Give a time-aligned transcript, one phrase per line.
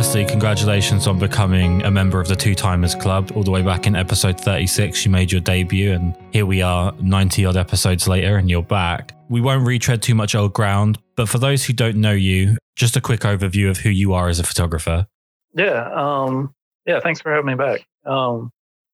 [0.00, 3.32] firstly, congratulations on becoming a member of the Two Timers Club.
[3.34, 6.92] All the way back in episode 36, you made your debut, and here we are
[7.02, 9.14] 90 odd episodes later, and you're back.
[9.28, 12.96] We won't retread too much old ground, but for those who don't know you, just
[12.96, 15.06] a quick overview of who you are as a photographer.
[15.52, 15.90] Yeah.
[15.92, 16.54] Um,
[16.86, 17.00] yeah.
[17.00, 17.86] Thanks for having me back.
[18.06, 18.50] Um,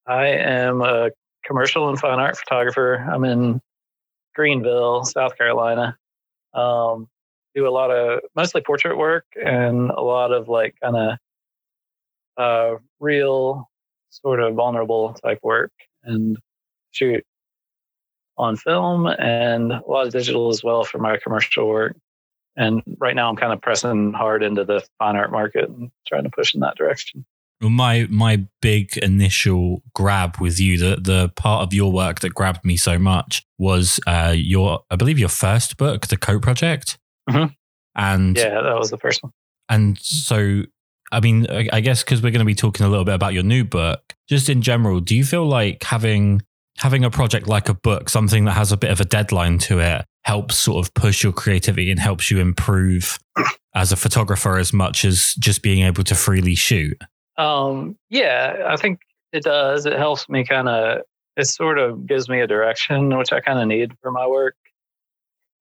[0.09, 1.11] I am a
[1.45, 2.97] commercial and fine art photographer.
[2.97, 3.61] I'm in
[4.35, 5.97] Greenville, South Carolina.
[6.53, 7.07] Um,
[7.57, 11.19] do a lot of mostly portrait work and a lot of like kind of
[12.37, 13.69] uh, real,
[14.11, 15.73] sort of vulnerable type work
[16.05, 16.37] and
[16.93, 17.25] shoot
[18.39, 21.97] on film and a lot of digital as well for my commercial work.
[22.59, 26.25] And right now, I'm kind of pressing hard into the fine art market and trying
[26.25, 27.25] to push in that direction.
[27.61, 32.35] Well, my my big initial grab with you, the the part of your work that
[32.35, 36.99] grabbed me so much was uh, your, I believe, your first book, the Coat Project.
[37.29, 37.53] Mm-hmm.
[37.97, 39.33] And yeah, that was the first one.
[39.69, 40.63] And so,
[41.11, 43.35] I mean, I, I guess because we're going to be talking a little bit about
[43.35, 46.43] your new book, just in general, do you feel like having
[46.79, 49.81] having a project like a book, something that has a bit of a deadline to
[49.81, 53.19] it, helps sort of push your creativity and helps you improve
[53.75, 57.01] as a photographer as much as just being able to freely shoot?
[57.39, 59.01] Um, yeah, I think
[59.33, 59.87] it does.
[59.87, 61.03] It helps me kind of,
[61.37, 64.57] it sort of gives me a direction, which I kind of need for my work.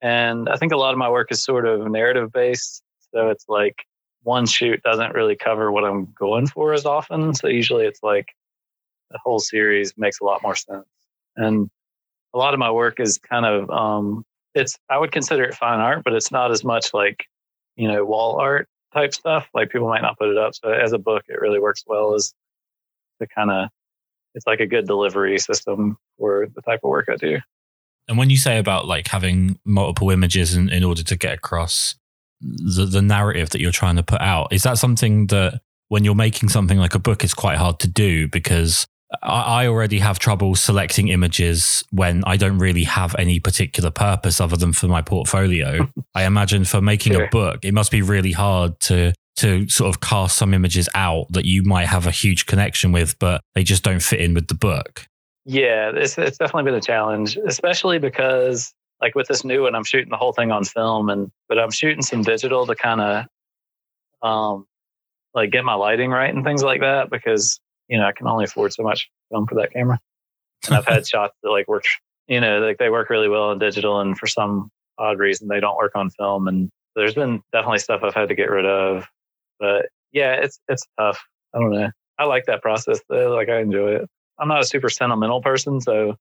[0.06, 2.84] And I think a lot of my work is sort of narrative based.
[3.11, 3.88] So it's like
[4.22, 7.34] one shoot doesn't really cover what I'm going for as often.
[7.34, 8.28] So usually it's like
[9.09, 10.86] the whole series makes a lot more sense.
[11.36, 11.72] And
[12.36, 15.80] a lot of my work is kind of, um, it's, I would consider it fine
[15.80, 17.26] art, but it's not as much like,
[17.76, 19.50] you know, wall art type stuff.
[19.56, 20.53] Like people might not put it up.
[20.53, 22.31] So as a book, it really works well as
[23.20, 23.70] the kind of,
[24.36, 27.39] it's like a good delivery system for the type of work I do.
[28.08, 31.95] And when you say about like having multiple images in, in order to get across
[32.42, 36.15] the, the narrative that you're trying to put out, is that something that when you're
[36.15, 38.86] making something like a book is quite hard to do because
[39.21, 44.58] I already have trouble selecting images when I don't really have any particular purpose other
[44.58, 45.89] than for my portfolio.
[46.15, 49.99] I imagine for making a book, it must be really hard to to sort of
[49.99, 53.83] cast some images out that you might have a huge connection with, but they just
[53.83, 55.08] don't fit in with the book.
[55.45, 59.83] Yeah, it's it's definitely been a challenge, especially because like with this new one, I'm
[59.83, 63.26] shooting the whole thing on film, and but I'm shooting some digital to kind of
[64.28, 64.66] um
[65.36, 68.45] like get my lighting right and things like that because you know I can only
[68.45, 70.00] afford so much film for that camera.
[70.66, 71.83] And I've had shots that like work,
[72.27, 75.60] you know, like they work really well in digital, and for some odd reason they
[75.60, 76.48] don't work on film.
[76.48, 79.06] And there's been definitely stuff I've had to get rid of.
[79.60, 81.23] But yeah, it's it's tough.
[81.54, 81.92] I don't know.
[82.17, 83.36] I like that process though.
[83.36, 84.10] Like I enjoy it.
[84.39, 86.15] I'm not a super sentimental person, so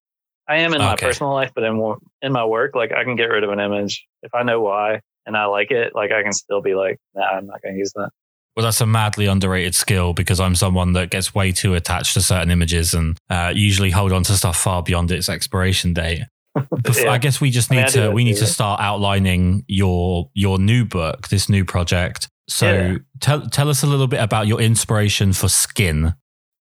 [0.49, 0.91] I am in okay.
[0.91, 3.61] my personal life, but in in my work, like I can get rid of an
[3.61, 5.95] image if I know why and I like it.
[5.95, 8.11] Like I can still be like, nah, I'm not going to use that.
[8.57, 12.21] Well, that's a madly underrated skill because I'm someone that gets way too attached to
[12.21, 16.23] certain images and uh, usually hold on to stuff far beyond its expiration date.
[16.95, 17.11] yeah.
[17.11, 20.61] I guess we just need I mean, to we need to start outlining your your
[20.61, 22.29] new book, this new project.
[22.49, 22.97] So yeah.
[23.19, 26.15] tell tell us a little bit about your inspiration for Skin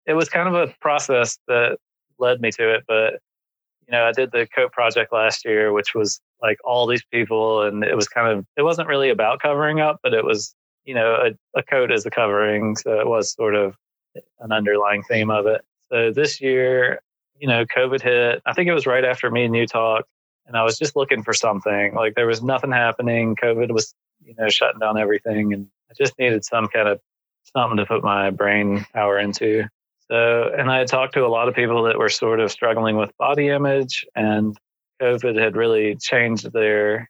[0.07, 1.79] it was kind of a process that
[2.19, 2.85] led me to it.
[2.87, 3.15] But
[3.87, 7.63] you know, I did the coat project last year, which was like all these people,
[7.63, 10.55] and it was kind of it wasn't really about covering up, but it was
[10.85, 13.77] you know a, a coat is a covering, so it was sort of
[14.41, 15.63] an underlying theme of it.
[15.91, 17.01] So this year,
[17.39, 18.43] you know, COVID hit.
[18.47, 20.09] I think it was right after me and you talked,
[20.47, 21.95] and I was just looking for something.
[21.95, 23.37] Like there was nothing happening.
[23.37, 27.01] COVID was you know shutting down everything, and I just needed some kind of
[27.55, 29.65] something to put my brain power into.
[30.11, 32.97] So, and I had talked to a lot of people that were sort of struggling
[32.97, 34.57] with body image, and
[35.01, 37.09] COVID had really changed their,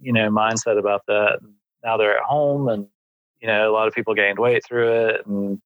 [0.00, 1.40] you know, mindset about that.
[1.82, 2.86] Now they're at home, and
[3.40, 5.60] you know, a lot of people gained weight through it, and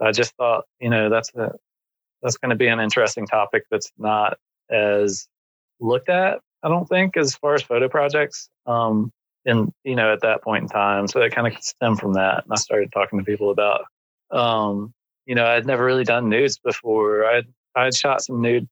[0.00, 1.52] I just thought, you know, that's a
[2.22, 4.38] that's going to be an interesting topic that's not
[4.70, 5.26] as
[5.80, 6.40] looked at.
[6.62, 8.48] I don't think as far as photo projects.
[8.66, 9.12] Um,
[9.46, 12.44] and you know, at that point in time, so it kind of stemmed from that,
[12.44, 13.84] and I started talking to people about
[14.30, 14.92] um,
[15.30, 17.24] you know, I'd never really done nudes before.
[17.24, 17.42] I
[17.76, 18.68] I had shot some nude,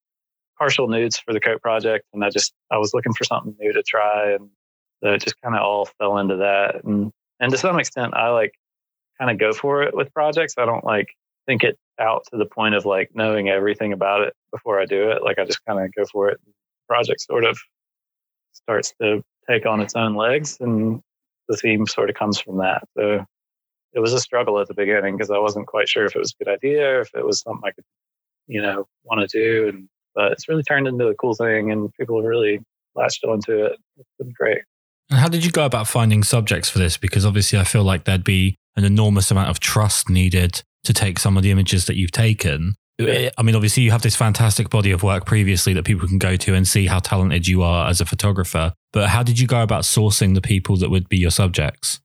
[0.59, 3.73] partial nudes for the coat project, and I just I was looking for something new
[3.73, 4.51] to try, and
[5.01, 6.83] so it just kind of all fell into that.
[6.83, 8.55] And and to some extent, I like
[9.21, 10.55] kind of go for it with projects.
[10.59, 11.15] I don't like
[11.47, 15.13] think it out to the point of like knowing everything about it before I do
[15.13, 15.23] it.
[15.23, 16.41] Like I just kind of go for it.
[16.89, 17.57] project sort of
[18.53, 21.03] starts to take on its own legs, and
[21.49, 22.83] the theme sort of comes from that.
[22.97, 23.25] So
[23.93, 26.35] it was a struggle at the beginning because I wasn't quite sure if it was
[26.38, 27.85] a good idea if it was something I could,
[28.46, 29.69] you know, want to do.
[29.69, 32.61] And but it's really turned into a cool thing, and people have really
[32.94, 33.79] latched onto it.
[33.96, 34.62] It's been great.
[35.11, 36.96] And how did you go about finding subjects for this?
[36.96, 41.19] Because obviously, I feel like there'd be an enormous amount of trust needed to take
[41.19, 42.75] some of the images that you've taken.
[43.00, 46.35] I mean, obviously, you have this fantastic body of work previously that people can go
[46.35, 48.73] to and see how talented you are as a photographer.
[48.93, 52.00] But how did you go about sourcing the people that would be your subjects?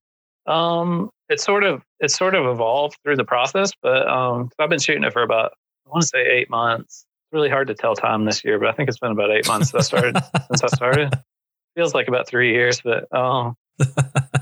[0.45, 4.79] Um, it's sort of it's sort of evolved through the process, but um, I've been
[4.79, 5.53] shooting it for about
[5.85, 7.05] I want to say eight months.
[7.05, 9.47] It's really hard to tell time this year, but I think it's been about eight
[9.47, 10.23] months since I started.
[10.47, 11.13] since I started,
[11.75, 13.55] feels like about three years, but um,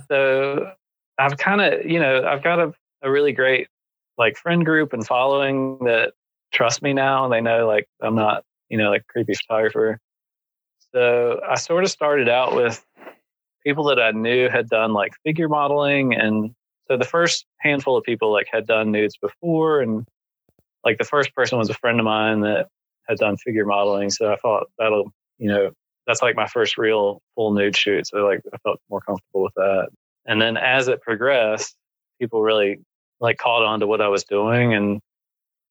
[0.10, 0.72] so
[1.18, 3.68] I've kind of you know I've got a, a really great
[4.18, 6.14] like friend group and following that
[6.52, 9.98] trust me now they know like I'm not, you know, like creepy photographer.
[10.94, 12.86] So I sort of started out with
[13.64, 16.54] people that I knew had done like figure modeling and
[16.92, 20.06] so the first handful of people like had done nudes before and
[20.84, 22.68] like the first person was a friend of mine that
[23.08, 24.10] had done figure modeling.
[24.10, 25.72] So I thought that'll, you know,
[26.06, 28.08] that's like my first real full nude shoot.
[28.08, 29.88] So like I felt more comfortable with that.
[30.26, 31.78] And then as it progressed,
[32.20, 32.82] people really
[33.22, 35.00] like caught on to what I was doing and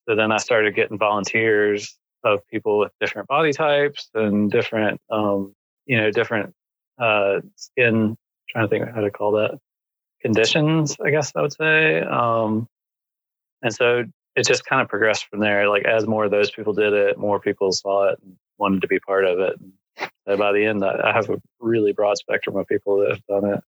[0.08, 5.54] so then I started getting volunteers of people with different body types and different, um,
[5.84, 6.54] you know, different
[6.98, 8.16] uh, skin.
[8.48, 9.58] trying to think how to call that
[10.20, 10.96] conditions.
[11.04, 12.00] I guess I would say.
[12.00, 12.66] Um,
[13.62, 14.04] and so
[14.36, 15.68] it just kind of progressed from there.
[15.68, 18.88] Like as more of those people did it, more people saw it and wanted to
[18.88, 19.60] be part of it.
[20.26, 23.52] And by the end, I have a really broad spectrum of people that have done
[23.52, 23.60] it.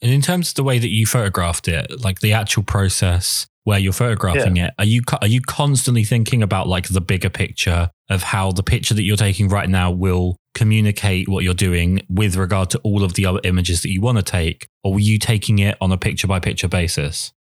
[0.00, 3.78] And in terms of the way that you photographed it, like the actual process, where
[3.78, 4.68] you're photographing yeah.
[4.68, 8.62] it are you are you constantly thinking about like the bigger picture of how the
[8.62, 13.04] picture that you're taking right now will communicate what you're doing with regard to all
[13.04, 15.92] of the other images that you want to take or were you taking it on
[15.92, 17.34] a picture by picture basis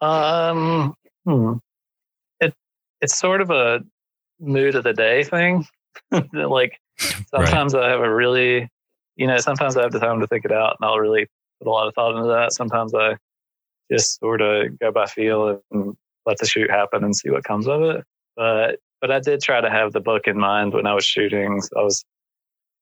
[0.00, 0.94] um
[1.26, 1.52] hmm.
[2.40, 2.54] it
[3.02, 3.80] it's sort of a
[4.40, 5.66] mood of the day thing
[6.32, 6.80] like
[7.28, 7.84] sometimes right.
[7.84, 8.66] i have a really
[9.16, 11.26] you know sometimes i have the time to think it out and i'll really
[11.60, 13.14] put a lot of thought into that sometimes i
[13.90, 15.96] just sort of go by feel and
[16.26, 18.04] let the shoot happen and see what comes of it.
[18.36, 21.60] But but I did try to have the book in mind when I was shooting.
[21.60, 22.04] So I was,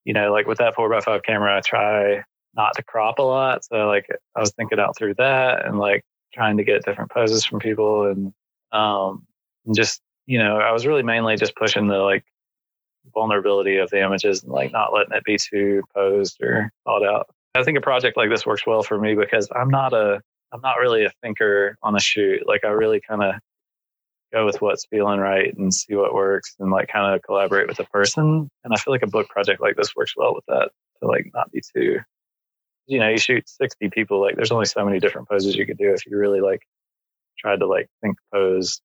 [0.04, 3.22] you know, like with that four x five camera, I try not to crop a
[3.22, 3.64] lot.
[3.64, 4.06] So like
[4.36, 8.06] I was thinking out through that and like trying to get different poses from people
[8.06, 8.32] and
[8.72, 9.26] um
[9.66, 12.24] and just you know I was really mainly just pushing the like
[13.12, 17.26] vulnerability of the images and like not letting it be too posed or thought out.
[17.54, 20.22] I think a project like this works well for me because I'm not a
[20.52, 22.46] I'm not really a thinker on a shoot.
[22.46, 23.34] Like I really kind of
[24.32, 27.76] go with what's feeling right and see what works and like kind of collaborate with
[27.76, 28.48] the person.
[28.64, 30.70] And I feel like a book project like this works well with that
[31.00, 32.00] to like not be too,
[32.86, 35.78] you know, you shoot 60 people, like there's only so many different poses you could
[35.78, 36.62] do if you really like
[37.38, 38.80] tried to like think pose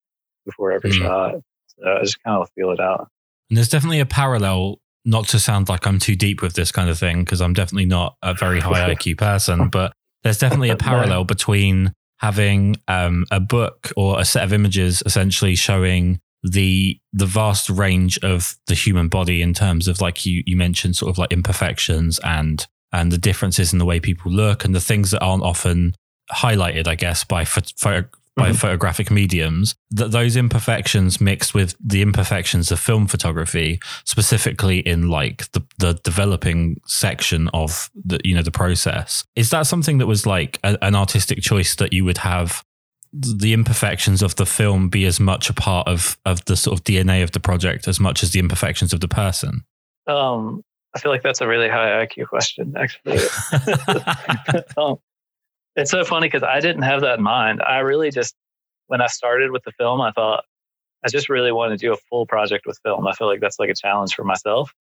[0.45, 1.03] before every mm-hmm.
[1.03, 1.35] shot.
[1.67, 3.09] So I just kind of feel it out.
[3.49, 6.89] And there's definitely a parallel, not to sound like I'm too deep with this kind
[6.89, 9.93] of thing, because I'm definitely not a very high IQ person, but
[10.23, 15.55] there's definitely a parallel between having um, a book or a set of images essentially
[15.55, 20.55] showing the the vast range of the human body in terms of like you you
[20.55, 24.73] mentioned sort of like imperfections and and the differences in the way people look and
[24.73, 25.93] the things that aren't often
[26.31, 28.07] highlighted i guess by photo,
[28.37, 28.55] by mm-hmm.
[28.55, 35.51] photographic mediums that those imperfections mixed with the imperfections of film photography specifically in like
[35.53, 40.25] the, the developing section of the you know the process is that something that was
[40.25, 42.63] like a, an artistic choice that you would have
[43.11, 46.83] the imperfections of the film be as much a part of of the sort of
[46.85, 49.63] DNA of the project as much as the imperfections of the person
[50.05, 50.63] um
[50.95, 53.19] I feel like that's a really high IQ question, actually.
[54.77, 54.97] um,
[55.77, 57.61] it's so funny because I didn't have that in mind.
[57.61, 58.35] I really just,
[58.87, 60.43] when I started with the film, I thought
[61.05, 63.07] I just really wanted to do a full project with film.
[63.07, 64.73] I feel like that's like a challenge for myself.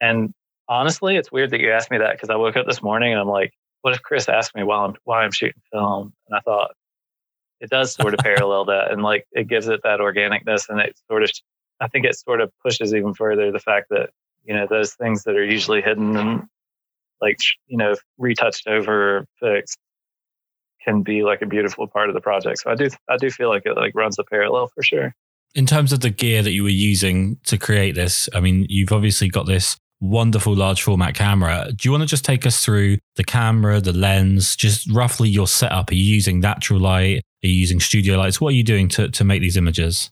[0.00, 0.32] And
[0.68, 3.20] honestly, it's weird that you asked me that because I woke up this morning and
[3.20, 6.12] I'm like, what if Kris asked me while I'm why I'm shooting film?
[6.28, 6.72] And I thought
[7.60, 10.98] it does sort of parallel that, and like it gives it that organicness, and it
[11.10, 11.30] sort of,
[11.80, 14.10] I think it sort of pushes even further the fact that
[14.44, 16.42] you know those things that are usually hidden and
[17.20, 19.78] like you know retouched over, fixed,
[20.84, 22.60] can be like a beautiful part of the project.
[22.60, 25.14] So I do I do feel like it like runs a parallel for sure.
[25.54, 28.92] In terms of the gear that you were using to create this, I mean, you've
[28.92, 31.70] obviously got this wonderful large format camera.
[31.74, 35.46] Do you want to just take us through the camera, the lens, just roughly your
[35.46, 35.90] setup?
[35.90, 37.22] Are you using natural light?
[37.42, 38.40] Are you using studio lights?
[38.40, 40.10] What are you doing to, to make these images?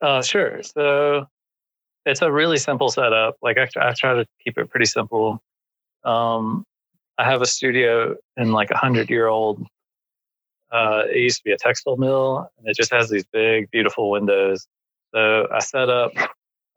[0.00, 0.62] Uh, sure.
[0.62, 1.26] So
[2.04, 3.36] it's a really simple setup.
[3.40, 5.40] Like I, I try to keep it pretty simple.
[6.04, 6.64] Um,
[7.18, 9.64] I have a studio in like a hundred year old
[10.72, 14.10] uh, it used to be a textile mill, and it just has these big, beautiful
[14.10, 14.66] windows.
[15.14, 16.12] So I set up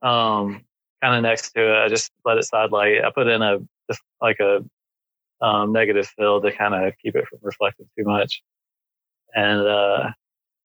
[0.02, 0.66] um,
[1.02, 1.84] kind of next to it.
[1.84, 3.04] I just let it side light.
[3.04, 3.60] I put in a
[4.22, 4.64] like a
[5.46, 8.42] um, negative fill to kind of keep it from reflecting too much.
[9.34, 10.12] And uh,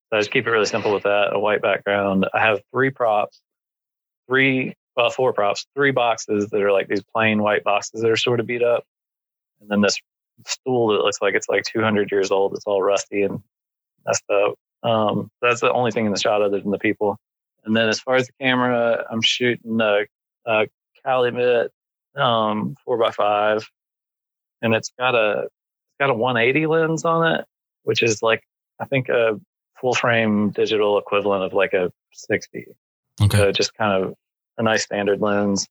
[0.08, 1.32] so I just keep it really simple with that.
[1.32, 2.26] A white background.
[2.34, 3.40] I have three props,
[4.28, 8.16] three well, four props, three boxes that are like these plain white boxes that are
[8.16, 8.84] sort of beat up,
[9.60, 10.00] and then this
[10.46, 12.54] stool that looks like it's like 200 years old.
[12.54, 13.42] It's all rusty and
[14.06, 14.54] messed up.
[14.82, 17.18] Um, that's the only thing in the shot other than the people.
[17.64, 20.06] And then as far as the camera, I'm shooting a,
[20.46, 20.66] a
[21.04, 21.70] Calumet
[22.16, 23.68] um, four by five,
[24.62, 27.44] and it's got a it's got a 180 lens on it,
[27.84, 28.42] which is like
[28.80, 29.38] I think a
[29.80, 32.66] full frame digital equivalent of like a 60.
[33.22, 33.36] Okay.
[33.36, 34.14] So just kind of
[34.58, 35.66] a nice standard lens.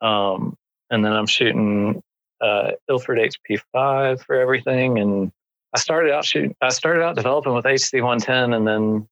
[0.00, 0.56] Um,
[0.90, 2.02] and then I'm shooting
[2.40, 4.98] uh, Ilford HP5 for everything.
[4.98, 5.32] And
[5.74, 9.08] I started out shooting, I started out developing with HC110, and then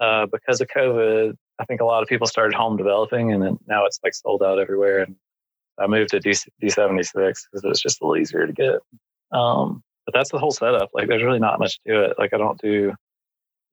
[0.00, 3.58] uh, because of COVID, I think a lot of people started home developing, and then
[3.66, 5.00] now it's like sold out everywhere.
[5.02, 5.16] And
[5.78, 8.76] I moved to D- D76 because it was just a little easier to get.
[9.32, 10.90] Um, but that's the whole setup.
[10.94, 12.18] Like, there's really not much to it.
[12.18, 12.94] Like, I don't do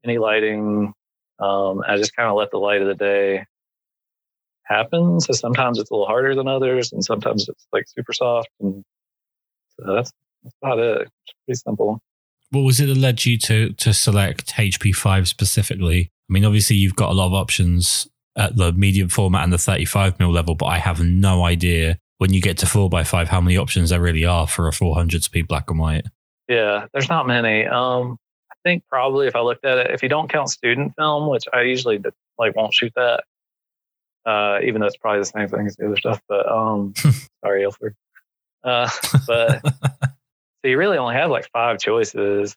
[0.04, 0.94] any lighting.
[1.40, 3.46] Um, I just kind of let the light of the day
[4.68, 5.20] happen.
[5.20, 8.50] So sometimes it's a little harder than others, and sometimes it's like super soft.
[8.60, 8.84] And
[9.70, 10.12] so that's,
[10.44, 11.02] that's about it.
[11.02, 12.00] It's pretty simple.
[12.52, 16.12] What was it that led you to to select HP5 specifically?
[16.30, 18.08] I mean, obviously you've got a lot of options
[18.38, 22.34] at the medium format and the 35 mil level, but I have no idea when
[22.34, 25.70] you get to 4x5 how many options there really are for a 400 speed black
[25.70, 26.06] and white.
[26.48, 27.66] Yeah, there's not many.
[27.66, 28.18] Um,
[28.52, 31.44] I think probably if I looked at it, if you don't count student film, which
[31.54, 32.02] I usually
[32.38, 33.24] like won't shoot that,
[34.28, 36.22] uh, even though it's probably the same thing as the other stuff.
[36.28, 36.94] But um,
[37.44, 37.96] sorry, Ilford.
[38.64, 38.90] Uh,
[39.28, 42.56] but so you really only have like five choices.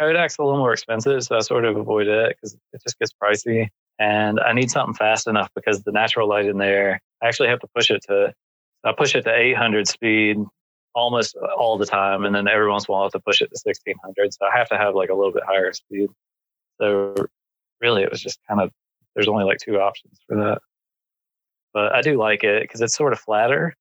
[0.00, 3.12] Kodak's a little more expensive, so I sort of avoid it because it just gets
[3.12, 3.68] pricey.
[4.00, 7.60] And I need something fast enough because the natural light in there, I actually have
[7.60, 8.34] to push it to,
[8.82, 10.38] I push it to 800 speed
[10.94, 12.24] almost all the time.
[12.24, 14.34] And then every once in a while I have to push it to 1600.
[14.34, 16.08] So I have to have like a little bit higher speed.
[16.80, 17.14] So
[17.80, 18.70] really it was just kind of,
[19.14, 20.62] there's only like two options for that.
[21.72, 23.74] But I do like it because it's sort of flatter.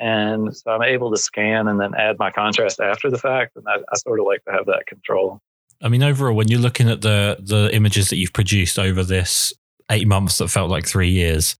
[0.00, 3.56] And so I'm able to scan and then add my contrast after the fact.
[3.56, 5.40] And I, I sort of like to have that control.
[5.82, 9.52] I mean, overall, when you're looking at the the images that you've produced over this
[9.90, 11.56] eight months that felt like three years,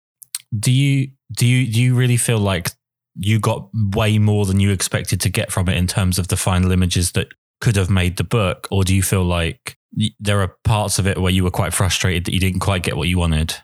[0.58, 2.70] do you do you do you really feel like
[3.16, 6.36] you got way more than you expected to get from it in terms of the
[6.36, 7.28] final images that
[7.60, 9.76] could have made the book, or do you feel like
[10.18, 12.96] there are parts of it where you were quite frustrated that you didn't quite get
[12.96, 13.54] what you wanted?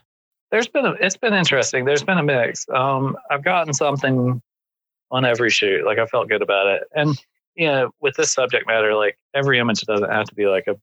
[0.51, 1.85] There's been a, it's been interesting.
[1.85, 2.65] There's been a mix.
[2.69, 4.41] Um, I've gotten something
[5.09, 5.85] on every shoot.
[5.85, 7.17] Like I felt good about it, and
[7.55, 10.75] you know, with this subject matter, like every image doesn't have to be like a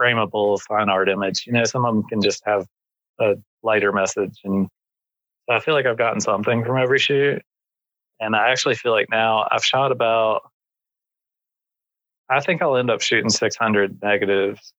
[0.00, 1.46] frameable fine art image.
[1.46, 2.66] You know, some of them can just have
[3.20, 4.38] a lighter message.
[4.44, 4.68] And
[5.48, 7.42] so I feel like I've gotten something from every shoot.
[8.20, 10.42] And I actually feel like now I've shot about,
[12.30, 14.72] I think I'll end up shooting 600 negatives,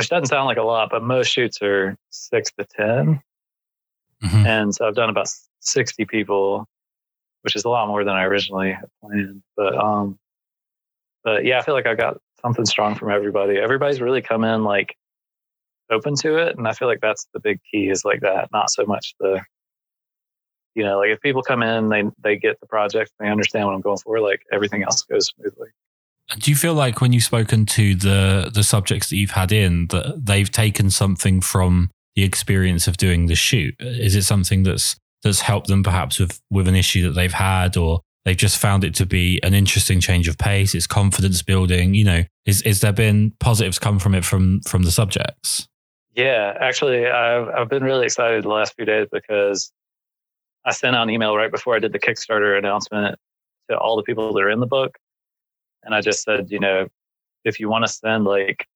[0.00, 3.22] which doesn't sound like a lot, but most shoots are six to 10.
[4.22, 4.46] Mm-hmm.
[4.46, 5.28] And so I've done about
[5.60, 6.66] 60 people
[7.42, 9.42] which is a lot more than I originally had planned.
[9.56, 10.18] But um,
[11.24, 13.58] but yeah, I feel like I got something strong from everybody.
[13.58, 14.96] Everybody's really come in like
[15.90, 18.48] open to it, and I feel like that's the big key is like that.
[18.52, 19.40] Not so much the
[20.74, 23.74] you know, like if people come in, they they get the project, they understand what
[23.74, 24.20] I'm going for.
[24.20, 25.68] Like everything else goes smoothly.
[26.38, 29.88] Do you feel like when you've spoken to the the subjects that you've had in
[29.88, 33.74] that they've taken something from the experience of doing the shoot?
[33.80, 37.76] Is it something that's that's helped them perhaps with with an issue that they've had
[37.76, 40.74] or they've just found it to be an interesting change of pace?
[40.74, 44.82] It's confidence building you know is is there been positives come from it from from
[44.82, 45.68] the subjects?
[46.14, 49.72] Yeah actually i've i've been really excited the last few days because
[50.64, 53.16] i sent out an email right before i did the kickstarter announcement
[53.70, 54.98] to all the people that are in the book
[55.84, 56.86] and i just said you know
[57.44, 58.66] if you want to send like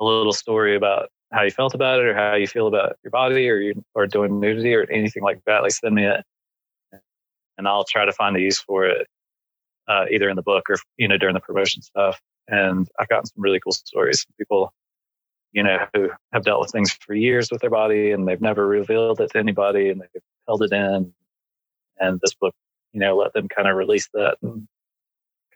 [0.00, 3.10] a little story about how you felt about it or how you feel about your
[3.10, 6.24] body or you or doing nudity or anything like that, like send me it,
[7.58, 9.06] and I'll try to find a use for it,
[9.88, 12.20] uh, either in the book or you know during the promotion stuff.
[12.48, 14.22] And I've gotten some really cool stories.
[14.22, 14.72] From people,
[15.52, 18.66] you know, who have dealt with things for years with their body and they've never
[18.66, 21.12] revealed it to anybody and they've held it in.
[22.00, 22.54] And this book,
[22.92, 24.66] you know, let them kind of release that and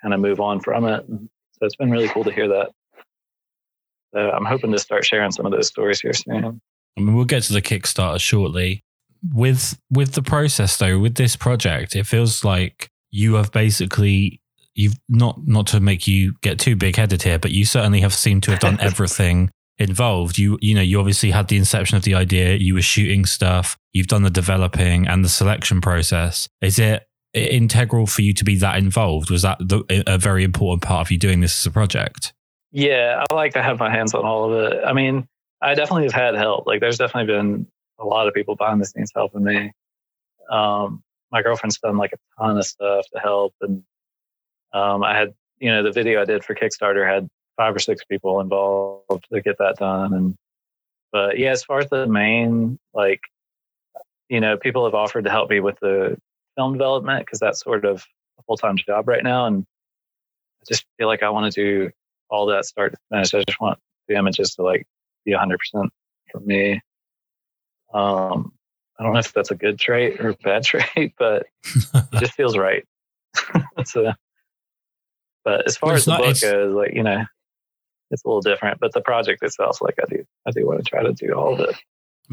[0.02, 1.06] kind of move on from it.
[1.08, 2.70] And so it's been really cool to hear that.
[4.12, 6.60] So I'm hoping to start sharing some of those stories here soon.
[6.96, 8.84] I mean, we'll get to the Kickstarter shortly.
[9.32, 14.40] With with the process though, with this project, it feels like you have basically
[14.74, 18.12] you've not not to make you get too big headed here, but you certainly have
[18.12, 20.38] seemed to have done everything involved.
[20.38, 23.78] You you know, you obviously had the inception of the idea, you were shooting stuff,
[23.92, 26.48] you've done the developing and the selection process.
[26.60, 29.30] Is it integral for you to be that involved?
[29.30, 32.32] Was that the, a very important part of you doing this as a project?
[32.70, 34.84] Yeah, I like to have my hands on all of it.
[34.84, 35.26] I mean,
[35.60, 36.66] I definitely have had help.
[36.66, 37.66] Like, there's definitely been
[37.98, 39.72] a lot of people behind the scenes helping me.
[40.50, 43.82] Um, my girlfriend's done like a ton of stuff to help, and
[44.72, 48.04] um, I had, you know, the video I did for Kickstarter had five or six
[48.04, 50.34] people involved to get that done, and
[51.12, 53.20] but yeah, as far as the main, like,
[54.28, 56.16] you know, people have offered to help me with the
[56.56, 58.04] film development because that's sort of
[58.38, 59.64] a full time job right now, and
[60.62, 61.90] I just feel like I want to do
[62.30, 63.34] all that start to finish.
[63.34, 63.78] I just want
[64.08, 64.86] the images to like
[65.24, 65.56] be 100%
[66.30, 66.80] for me.
[67.92, 68.52] Um,
[68.98, 72.34] I don't know if that's a good trait or a bad trait, but it just
[72.34, 72.84] feels right.
[73.84, 74.12] so,
[75.44, 77.24] but as far well, as the not, book goes, like you know,
[78.10, 78.80] it's a little different.
[78.80, 81.54] But the project itself, like I do, I do want to try to do all
[81.54, 81.76] of it.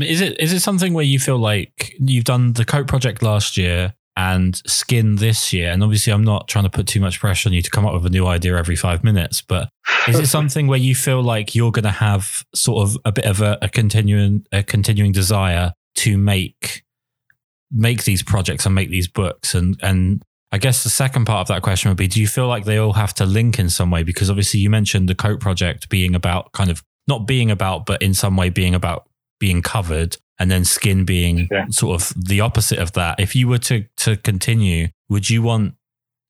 [0.02, 3.58] Is it is it something where you feel like you've done the coat project last
[3.58, 5.72] year and skin this year?
[5.72, 7.94] And obviously, I'm not trying to put too much pressure on you to come up
[7.94, 9.70] with a new idea every five minutes, but
[10.08, 13.26] is it something where you feel like you're going to have sort of a bit
[13.26, 16.84] of a, a continuing a continuing desire to make
[17.72, 19.54] make these projects and make these books?
[19.56, 22.48] And and I guess the second part of that question would be do you feel
[22.48, 24.04] like they all have to link in some way?
[24.04, 28.02] Because obviously you mentioned the coat project being about kind of not being about but
[28.02, 29.08] in some way being about
[29.40, 31.66] being covered and then skin being yeah.
[31.70, 35.76] sort of the opposite of that if you were to to continue would you want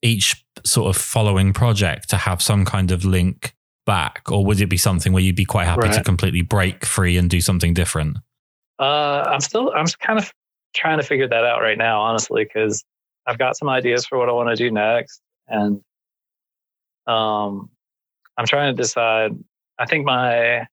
[0.01, 4.67] each sort of following project to have some kind of link back or would it
[4.67, 5.93] be something where you'd be quite happy right.
[5.93, 8.17] to completely break free and do something different
[8.79, 10.31] uh, i'm still i'm kind of
[10.73, 12.83] trying to figure that out right now honestly because
[13.25, 15.81] i've got some ideas for what i want to do next and
[17.07, 17.69] um
[18.37, 19.31] i'm trying to decide
[19.79, 20.67] i think my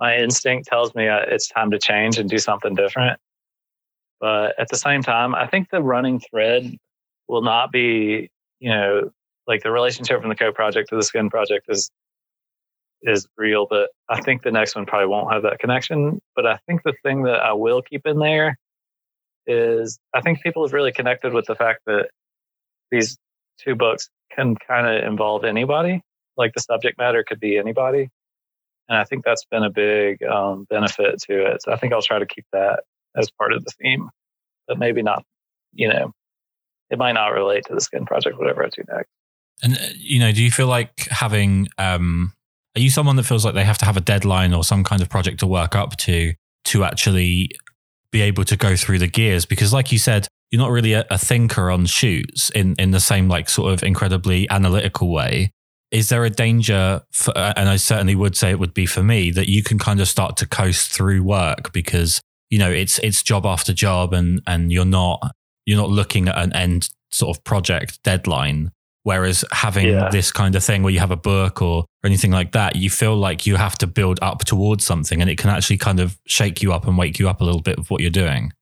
[0.00, 3.20] my instinct tells me uh, it's time to change and do something different.
[4.18, 6.74] But at the same time, I think the running thread
[7.28, 9.10] will not be, you know,
[9.46, 11.90] like the relationship from the coat project to the skin project is
[13.02, 16.20] is real, but I think the next one probably won't have that connection.
[16.36, 18.58] But I think the thing that I will keep in there
[19.46, 22.10] is I think people have really connected with the fact that
[22.90, 23.16] these
[23.58, 26.02] two books can kind of involve anybody.
[26.36, 28.10] Like the subject matter could be anybody
[28.90, 31.62] and I think that's been a big um, benefit to it.
[31.62, 32.82] So I think I'll try to keep that
[33.16, 34.10] as part of the theme,
[34.66, 35.24] but maybe not.
[35.72, 36.12] You know,
[36.90, 39.08] it might not relate to the skin project, whatever I do next.
[39.62, 41.68] And uh, you know, do you feel like having?
[41.78, 42.32] Um,
[42.76, 45.00] are you someone that feels like they have to have a deadline or some kind
[45.00, 47.50] of project to work up to to actually
[48.10, 49.46] be able to go through the gears?
[49.46, 53.00] Because, like you said, you're not really a, a thinker on shoots in in the
[53.00, 55.52] same like sort of incredibly analytical way
[55.90, 59.02] is there a danger for, uh, and i certainly would say it would be for
[59.02, 62.98] me that you can kind of start to coast through work because you know it's
[63.00, 65.34] it's job after job and and you're not
[65.66, 68.72] you're not looking at an end sort of project deadline.
[69.02, 70.10] Whereas having yeah.
[70.10, 72.90] this kind of thing where you have a book or, or anything like that you
[72.90, 76.18] feel like you have to build up towards something and it can actually kind of
[76.26, 78.52] shake you up and wake you up a little bit of what you're doing.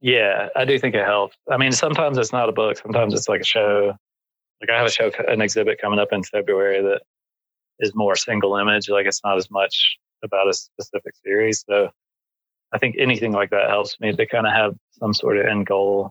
[0.00, 1.36] Yeah i do think it helps.
[1.50, 2.76] I mean sometimes it's not a book.
[2.76, 3.96] Sometimes it's like a show
[4.60, 7.02] like I have a show, an exhibit coming up in February that
[7.80, 8.88] is more single image.
[8.88, 11.64] Like it's not as much about a specific series.
[11.68, 11.90] So
[12.72, 15.66] I think anything like that helps me to kind of have some sort of end
[15.66, 16.10] goal.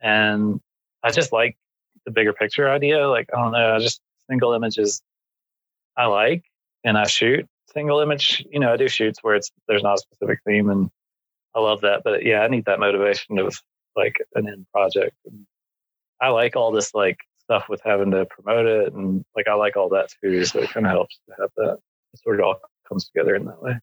[0.00, 0.60] And
[1.02, 1.56] I just like
[2.04, 3.08] the bigger picture idea.
[3.08, 4.00] Like, I don't know, I just
[4.30, 5.02] single images
[5.96, 6.44] I like
[6.84, 8.44] and I shoot single image.
[8.50, 10.90] You know, I do shoots where it's, there's not a specific theme and
[11.54, 12.02] I love that.
[12.04, 13.60] But yeah, I need that motivation of
[13.96, 15.16] like an end project.
[15.26, 15.46] And
[16.20, 19.76] I like all this like stuff with having to promote it and like I like
[19.76, 20.44] all that too.
[20.44, 21.78] So it kind of helps to have that.
[22.12, 23.78] It sort of all comes together in that way.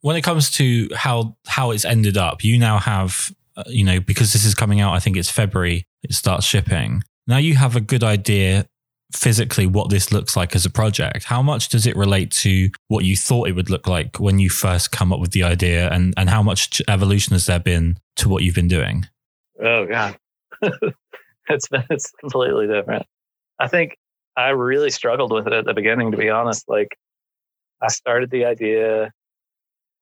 [0.00, 4.00] When it comes to how how it's ended up, you now have uh, you know
[4.00, 4.94] because this is coming out.
[4.94, 5.86] I think it's February.
[6.02, 7.02] It starts shipping.
[7.26, 8.66] Now you have a good idea
[9.12, 11.24] physically what this looks like as a project.
[11.24, 14.48] How much does it relate to what you thought it would look like when you
[14.48, 18.28] first come up with the idea, and and how much evolution has there been to
[18.28, 19.06] what you've been doing?
[19.62, 20.18] Oh god.
[21.52, 23.06] it's it's completely different.
[23.58, 23.96] I think
[24.36, 26.68] I really struggled with it at the beginning, to be honest.
[26.68, 26.96] Like
[27.80, 29.12] I started the idea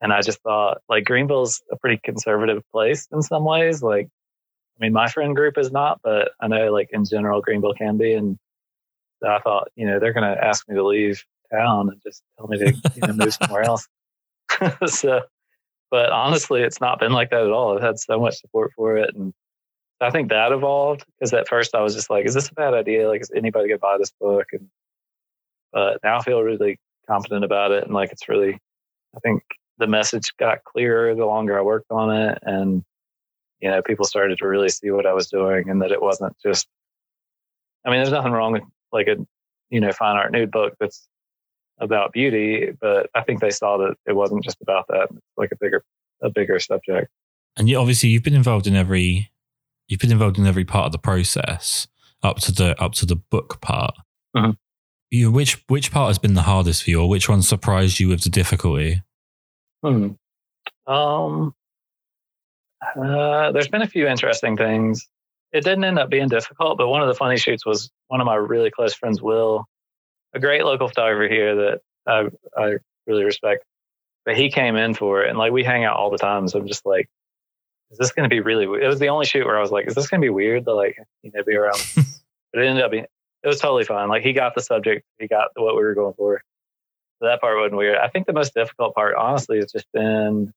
[0.01, 3.83] and I just thought like Greenville's a pretty conservative place in some ways.
[3.83, 7.75] Like, I mean, my friend group is not, but I know like in general, Greenville
[7.75, 8.15] can be.
[8.15, 8.39] And
[9.23, 12.23] so I thought, you know, they're going to ask me to leave town and just
[12.39, 13.87] tell me to you know, move somewhere else.
[14.87, 15.21] so,
[15.91, 17.77] but honestly, it's not been like that at all.
[17.77, 19.15] I've had so much support for it.
[19.15, 19.35] And
[20.01, 22.75] I think that evolved because at first I was just like, is this a bad
[22.75, 23.09] idea?
[23.09, 24.47] Like, is anybody going to buy this book?
[24.53, 24.69] And,
[25.73, 27.85] but now I feel really confident about it.
[27.85, 28.59] And like, it's really,
[29.15, 29.43] I think
[29.79, 32.39] the message got clearer the longer I worked on it.
[32.43, 32.83] And,
[33.61, 36.35] you know, people started to really see what I was doing and that it wasn't
[36.45, 36.67] just,
[37.85, 39.17] I mean, there's nothing wrong with like a,
[39.69, 41.07] you know, fine art nude book that's
[41.79, 45.09] about beauty, but I think they saw that it wasn't just about that.
[45.37, 45.83] Like a bigger
[46.23, 47.11] a bigger subject.
[47.57, 49.31] And you, obviously, you've been involved in every
[49.91, 51.89] you've been involved in every part of the process
[52.23, 53.95] up to the up to the book part.
[54.35, 54.57] Mhm.
[55.11, 58.09] You, which which part has been the hardest for you, or which one surprised you
[58.09, 59.03] with the difficulty?
[59.83, 60.11] Hmm.
[60.87, 61.55] Um,
[62.97, 65.09] uh, there's been a few interesting things.
[65.53, 68.27] It didn't end up being difficult, but one of the funny shoots was one of
[68.27, 69.65] my really close friends, Will,
[70.33, 72.77] a great local photographer here that I, I
[73.07, 73.65] really respect.
[74.25, 76.47] But he came in for it, and like we hang out all the time.
[76.47, 77.09] So I'm just like,
[77.91, 78.67] is this going to be really?
[78.67, 78.83] Weird?
[78.83, 80.65] It was the only shoot where I was like, is this going to be weird
[80.65, 81.79] to like you know be around?
[81.97, 83.07] but it ended up being
[83.43, 84.09] it was totally fine.
[84.09, 86.43] Like he got the subject, he got what we were going for.
[87.19, 87.99] So that part wasn't weird.
[87.99, 90.53] I think the most difficult part, honestly, has just been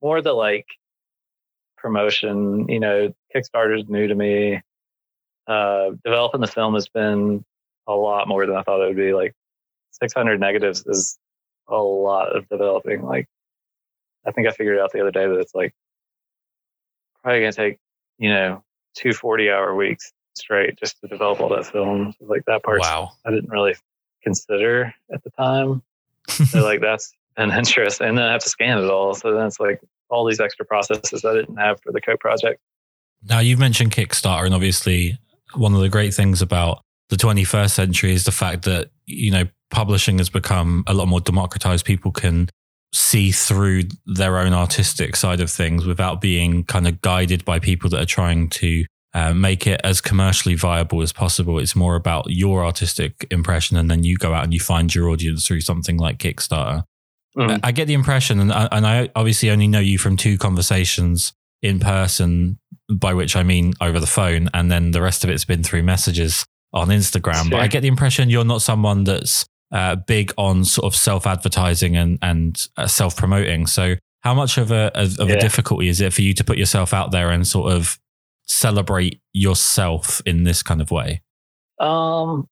[0.00, 0.66] more the like
[1.76, 2.68] promotion.
[2.68, 4.60] You know, Kickstarter is new to me.
[5.46, 7.44] Uh, developing the film has been
[7.88, 9.12] a lot more than I thought it would be.
[9.12, 9.34] Like
[9.92, 11.18] 600 negatives is
[11.68, 13.02] a lot of developing.
[13.02, 13.26] Like,
[14.26, 15.74] I think I figured out the other day that it's like
[17.22, 17.78] probably going to take,
[18.18, 18.62] you know,
[18.94, 22.14] two 40 hour weeks straight just to develop all that film.
[22.18, 23.12] So, like that part, Wow.
[23.26, 23.74] I didn't really
[24.22, 25.82] consider at the time.
[26.28, 29.14] So like that's an interest, and then I have to scan it all.
[29.14, 32.60] So then it's like all these extra processes I didn't have for the Coat project.
[33.24, 35.18] Now, you've mentioned Kickstarter, and obviously,
[35.54, 39.44] one of the great things about the 21st century is the fact that, you know,
[39.70, 41.84] publishing has become a lot more democratized.
[41.84, 42.48] People can
[42.94, 47.88] see through their own artistic side of things without being kind of guided by people
[47.90, 51.58] that are trying to uh, make it as commercially viable as possible.
[51.58, 55.08] It's more about your artistic impression, and then you go out and you find your
[55.10, 56.84] audience through something like Kickstarter.
[57.36, 57.60] Mhm.
[57.62, 61.32] I get the impression, and I, and I obviously only know you from two conversations
[61.62, 62.58] in person,
[62.90, 65.82] by which I mean over the phone, and then the rest of it's been through
[65.82, 67.50] messages on Instagram.
[67.50, 71.26] But I get the impression you're not someone that's uh, big on sort of self
[71.26, 73.66] advertising and and uh, self promoting.
[73.66, 76.58] So, how much of a of, of a difficulty is it for you to put
[76.58, 77.98] yourself out there and sort of
[78.44, 81.22] celebrate yourself in this kind of way?
[81.80, 82.48] Um,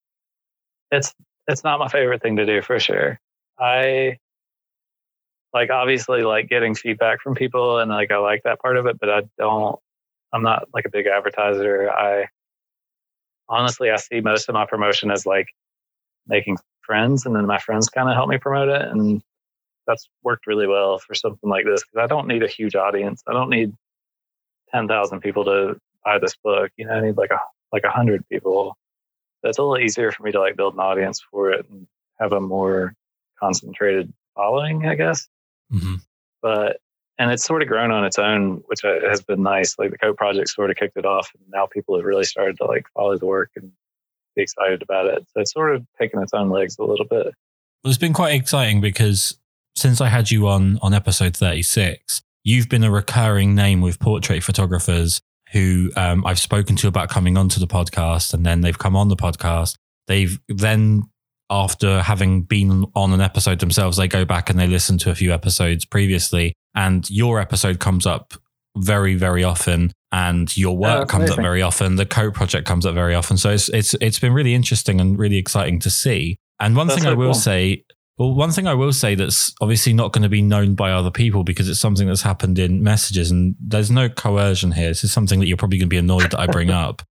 [0.90, 1.14] it's
[1.46, 3.20] it's not my favorite thing to do for sure.
[3.58, 4.18] I
[5.52, 8.98] like obviously like getting feedback from people, and like I like that part of it,
[8.98, 9.78] but I don't.
[10.32, 11.90] I'm not like a big advertiser.
[11.90, 12.26] I
[13.48, 15.48] honestly I see most of my promotion as like
[16.26, 19.22] making friends, and then my friends kind of help me promote it, and
[19.86, 23.22] that's worked really well for something like this because I don't need a huge audience.
[23.26, 23.72] I don't need
[24.72, 26.70] ten thousand people to buy this book.
[26.76, 27.40] You know, I need like a
[27.72, 28.76] like a hundred people.
[29.42, 31.86] That's a little easier for me to like build an audience for it and
[32.20, 32.94] have a more
[33.38, 35.28] concentrated following, I guess.
[35.70, 35.96] hmm
[36.42, 36.78] But
[37.18, 39.78] and it's sort of grown on its own, which uh, has been nice.
[39.78, 42.56] Like the Coat project sort of kicked it off, and now people have really started
[42.58, 43.72] to like follow the work and
[44.42, 45.26] excited about it.
[45.32, 47.26] So it's sort of taken its own legs a little bit.
[47.82, 49.38] Well, it's been quite exciting because
[49.74, 54.42] since I had you on on episode 36, you've been a recurring name with portrait
[54.42, 55.20] photographers
[55.52, 59.08] who um, I've spoken to about coming onto the podcast, and then they've come on
[59.08, 59.74] the podcast.
[60.06, 61.04] They've then,
[61.50, 65.14] after having been on an episode themselves, they go back and they listen to a
[65.14, 68.34] few episodes previously, and your episode comes up
[68.76, 71.96] very, very often, and your work that's comes up very often.
[71.96, 73.36] The Coat project comes up very often.
[73.36, 76.36] So it's it's it's been really interesting and really exciting to see.
[76.58, 77.34] And one That's thing I will cool.
[77.34, 77.84] say,
[78.18, 81.10] well, one thing I will say that's obviously not going to be known by other
[81.10, 84.88] people because it's something that's happened in messages, and there's no coercion here.
[84.88, 87.02] This is something that you're probably going to be annoyed that I bring up.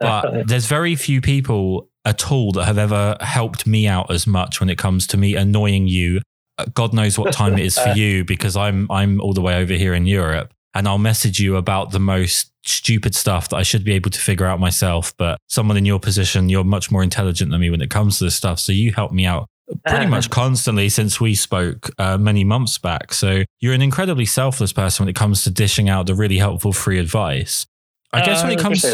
[0.00, 4.58] But there's very few people at all that have ever helped me out as much
[4.58, 6.22] when it comes to me annoying you.
[6.56, 9.56] Uh, God knows what time it is for you because I'm I'm all the way
[9.56, 13.62] over here in Europe and I'll message you about the most stupid stuff that I
[13.62, 15.14] should be able to figure out myself.
[15.16, 18.24] But someone in your position, you're much more intelligent than me when it comes to
[18.24, 18.60] this stuff.
[18.60, 19.48] So you help me out
[19.86, 23.14] pretty much constantly since we spoke uh, many months back.
[23.14, 26.74] So you're an incredibly selfless person when it comes to dishing out the really helpful
[26.74, 27.66] free advice.
[28.12, 28.84] I guess Uh, when it comes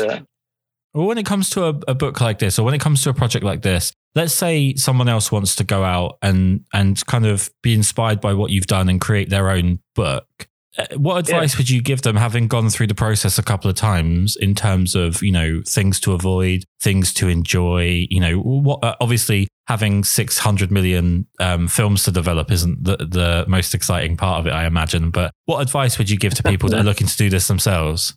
[0.95, 3.11] well, when it comes to a, a book like this, or when it comes to
[3.11, 7.27] a project like this, let's say someone else wants to go out and and kind
[7.27, 10.47] of be inspired by what you've done and create their own book.
[10.79, 13.77] Uh, What advice would you give them, having gone through the process a couple of
[13.77, 18.07] times, in terms of you know things to avoid, things to enjoy?
[18.11, 22.97] You know, what uh, obviously having six hundred million um, films to develop isn't the
[22.97, 25.11] the most exciting part of it, I imagine.
[25.11, 28.17] But what advice would you give to people that are looking to do this themselves?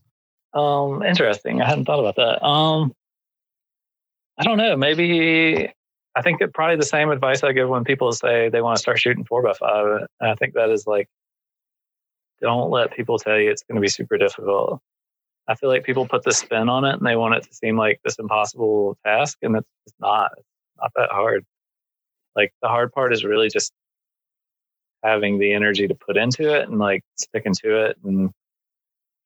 [0.53, 1.61] Um, interesting.
[1.61, 2.45] I hadn't thought about that.
[2.45, 2.93] Um,
[4.37, 4.77] I don't know.
[4.77, 5.69] Maybe
[6.15, 8.81] I think that probably the same advice I give when people say they want to
[8.81, 10.07] start shooting four by five.
[10.21, 11.09] I think that is like,
[12.45, 14.79] don't let people tell you it's going to be super difficult.
[15.47, 17.77] I feel like people put the spin on it and they want it to seem
[17.77, 20.31] like this impossible task, and it's not.
[20.37, 20.47] It's
[20.79, 21.43] not that hard.
[22.35, 23.71] like the hard part is really just
[25.03, 28.31] having the energy to put into it and like sticking to it and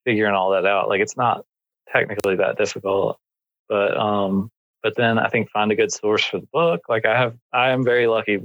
[0.05, 0.89] figuring all that out.
[0.89, 1.45] Like it's not
[1.91, 3.17] technically that difficult,
[3.69, 4.49] but um,
[4.83, 6.81] but then I think find a good source for the book.
[6.89, 8.39] Like I have, I am very lucky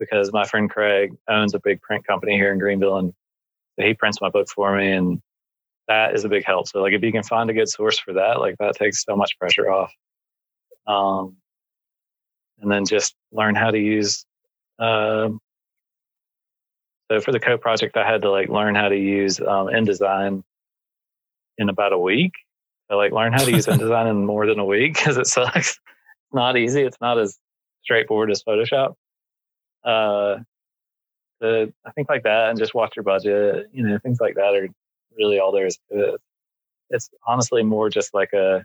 [0.00, 3.12] because my friend Craig owns a big print company here in Greenville, and
[3.76, 5.20] he prints my book for me, and
[5.88, 6.68] that is a big help.
[6.68, 9.16] So like if you can find a good source for that, like that takes so
[9.16, 9.92] much pressure off.
[10.86, 11.36] Um,
[12.60, 14.24] and then just learn how to use.
[14.78, 15.30] Uh,
[17.10, 20.42] so for the Coat project, I had to like learn how to use um, InDesign
[21.58, 22.32] in about a week.
[22.90, 25.70] I like learn how to use InDesign in more than a week because it sucks.
[25.72, 26.82] It's not easy.
[26.82, 27.38] It's not as
[27.82, 28.94] straightforward as Photoshop.
[29.84, 30.38] Uh,
[31.42, 34.54] the, I think like that and just watch your budget, you know, things like that
[34.54, 34.68] are
[35.18, 36.20] really all there is to it.
[36.88, 38.64] It's honestly more just like a,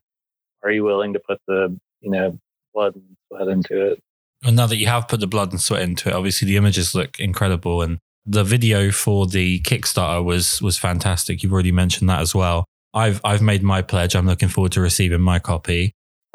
[0.63, 2.39] are you willing to put the, you know,
[2.73, 4.01] blood and sweat into it?
[4.45, 6.95] And now that you have put the blood and sweat into it, obviously the images
[6.95, 11.41] look incredible and the video for the Kickstarter was was fantastic.
[11.41, 12.65] You've already mentioned that as well.
[12.93, 14.15] I've I've made my pledge.
[14.15, 15.93] I'm looking forward to receiving my copy.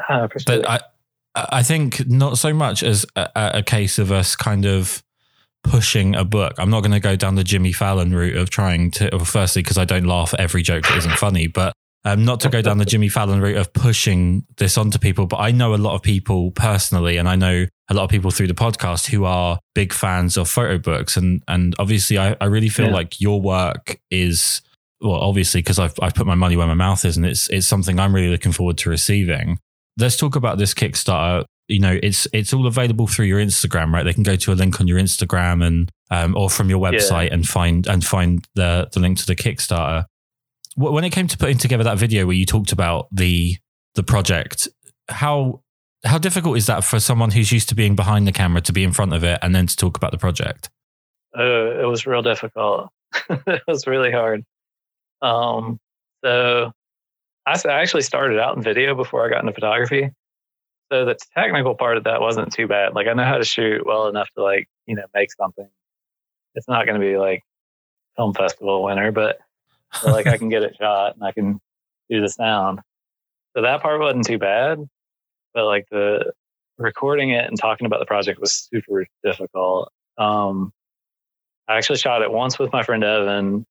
[0.09, 0.81] Uh, but I
[1.35, 5.02] I think not so much as a, a case of us kind of
[5.62, 6.55] pushing a book.
[6.59, 9.11] I'm not going to go down the Jimmy Fallon route of trying to.
[9.12, 11.72] Well, firstly, because I don't laugh at every joke that isn't funny, but
[12.05, 15.27] um, not to go down the Jimmy Fallon route of pushing this onto people.
[15.27, 18.31] But I know a lot of people personally, and I know a lot of people
[18.31, 22.46] through the podcast who are big fans of photo books, and and obviously, I, I
[22.46, 22.94] really feel yeah.
[22.94, 24.62] like your work is
[25.01, 27.66] well, obviously, because I've I've put my money where my mouth is, and it's it's
[27.66, 29.59] something I'm really looking forward to receiving.
[29.98, 31.44] Let's talk about this Kickstarter.
[31.72, 34.04] You know, it's it's all available through your Instagram, right?
[34.04, 37.28] They can go to a link on your Instagram and um, or from your website
[37.28, 37.35] yeah.
[37.35, 40.04] and find and find the the link to the Kickstarter.
[40.76, 43.56] When it came to putting together that video where you talked about the
[43.94, 44.68] the project,
[45.08, 45.62] how
[46.04, 48.85] how difficult is that for someone who's used to being behind the camera to be
[48.85, 50.68] in front of it and then to talk about the project?
[51.37, 52.90] Uh, it was real difficult.
[53.30, 54.44] it was really hard.
[55.22, 55.78] Um,
[56.24, 56.72] so
[57.46, 60.11] I actually started out in video before I got into photography.
[60.92, 62.94] So the technical part of that wasn't too bad.
[62.94, 65.66] Like I know how to shoot well enough to like, you know, make something.
[66.55, 67.42] It's not going to be like
[68.14, 69.38] film festival winner, but,
[70.02, 71.59] but like I can get it shot and I can
[72.11, 72.81] do the sound.
[73.57, 74.87] So that part wasn't too bad,
[75.55, 76.35] but like the
[76.76, 79.90] recording it and talking about the project was super difficult.
[80.18, 80.74] Um,
[81.68, 83.64] I actually shot it once with my friend Evan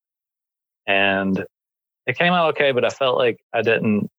[0.88, 1.46] and
[2.08, 4.10] it came out okay, but I felt like I didn't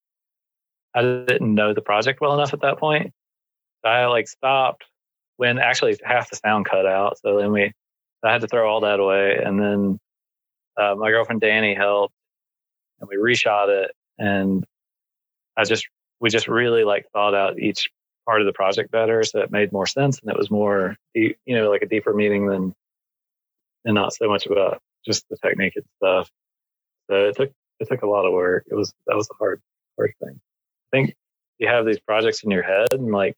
[0.95, 3.13] I didn't know the project well enough at that point.
[3.85, 4.85] I like stopped
[5.37, 7.19] when actually half the sound cut out.
[7.19, 7.73] So then we
[8.23, 9.99] I had to throw all that away, and then
[10.77, 12.15] uh, my girlfriend Danny helped,
[13.01, 14.65] and we reshot it, and
[15.57, 15.87] I just
[16.21, 17.91] we just really like thought out each
[18.27, 21.35] part of the project better, so it made more sense, and it was more you
[21.49, 22.75] know like a deeper meaning than
[23.85, 26.31] and not so much about just the technique and stuff.
[27.11, 27.51] So it took
[27.81, 28.65] it took a lot of work.
[28.71, 29.61] It was that was a hard
[29.99, 30.41] hard thing.
[30.93, 31.15] I think
[31.59, 33.35] you have these projects in your head and like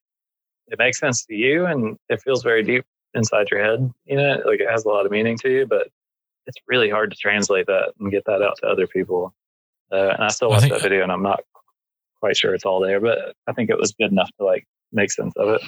[0.68, 3.90] it makes sense to you and it feels very deep inside your head.
[4.06, 5.88] You know, like it has a lot of meaning to you, but
[6.46, 9.34] it's really hard to translate that and get that out to other people.
[9.92, 11.44] Uh, and I still watch that video and I'm not
[12.20, 15.12] quite sure it's all there, but I think it was good enough to like make
[15.12, 15.62] sense of it.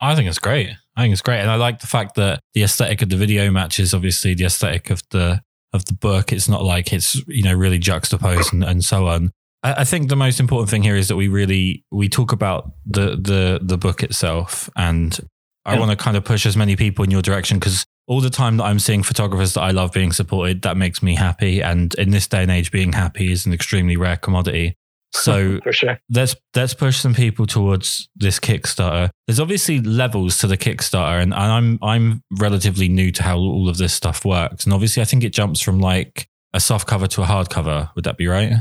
[0.00, 0.70] I think it's great.
[0.96, 1.40] I think it's great.
[1.40, 4.90] And I like the fact that the aesthetic of the video matches obviously the aesthetic
[4.90, 6.32] of the of the book.
[6.32, 9.32] It's not like it's you know really juxtaposed and, and so on.
[9.64, 13.16] I, think the most important thing here is that we really we talk about the
[13.16, 15.18] the the book itself, and
[15.64, 18.30] I want to kind of push as many people in your direction because all the
[18.30, 21.62] time that I'm seeing photographers that I love being supported, that makes me happy.
[21.62, 24.76] And in this day and age, being happy is an extremely rare commodity.
[25.16, 29.10] So for sure, let's let's push some people towards this Kickstarter.
[29.28, 33.78] There's obviously levels to the Kickstarter, and, I'm I'm relatively new to how all of
[33.78, 34.64] this stuff works.
[34.64, 37.90] And obviously, I think it jumps from like a soft cover to a hard cover.
[37.94, 38.54] Would that be right?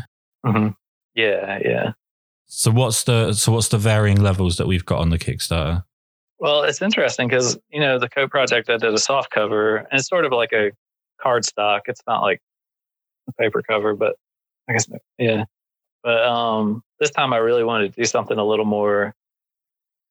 [0.45, 0.73] Mm-hmm.
[1.15, 1.91] Yeah, yeah.
[2.45, 5.83] So what's the so what's the varying levels that we've got on the Kickstarter?
[6.39, 10.07] Well, it's interesting because you know the co-project I did a soft cover, and it's
[10.07, 10.71] sort of like a
[11.21, 11.83] card stock.
[11.87, 12.41] It's not like
[13.27, 14.15] a paper cover, but
[14.69, 15.45] I guess yeah.
[16.03, 19.15] But um, this time I really wanted to do something a little more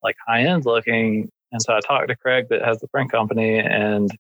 [0.03, 1.31] like high end looking.
[1.53, 4.11] And so I talked to Craig that has the print company and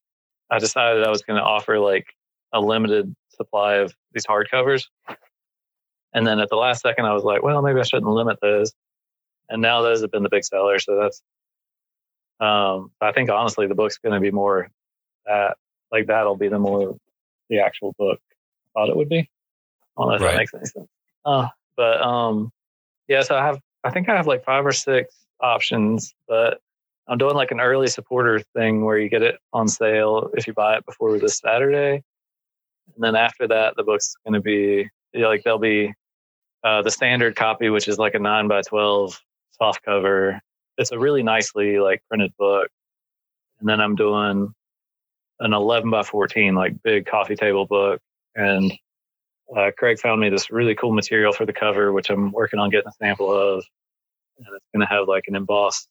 [0.50, 2.14] I decided I was going to offer like
[2.52, 4.84] a limited supply of these hardcovers.
[6.14, 8.72] And then at the last second, I was like, well, maybe I shouldn't limit those.
[9.48, 10.84] And now those have been the big sellers.
[10.84, 11.22] So that's,
[12.40, 14.68] um, I think honestly, the book's going to be more
[15.26, 15.56] that,
[15.90, 16.96] like that'll be the more
[17.48, 18.20] the actual book
[18.74, 19.18] I thought it would be.
[19.18, 19.26] I
[19.98, 20.32] don't know if right.
[20.32, 20.88] that makes any sense.
[21.24, 22.50] Uh, but um,
[23.08, 26.60] yeah, so I have I think I have like five or six options, but
[27.08, 30.52] I'm doing like an early supporter thing where you get it on sale if you
[30.52, 32.02] buy it before this Saturday.
[32.94, 35.92] And then after that, the book's going to be like they'll be
[36.64, 39.20] uh, the standard copy, which is like a nine by twelve
[39.52, 40.40] soft cover.
[40.78, 42.68] It's a really nicely like printed book.
[43.60, 44.54] And then I'm doing
[45.40, 48.00] an eleven by fourteen like big coffee table book.
[48.34, 48.72] And
[49.54, 52.70] uh, Craig found me this really cool material for the cover, which I'm working on
[52.70, 53.64] getting a sample of.
[54.38, 55.88] And it's going to have like an embossed,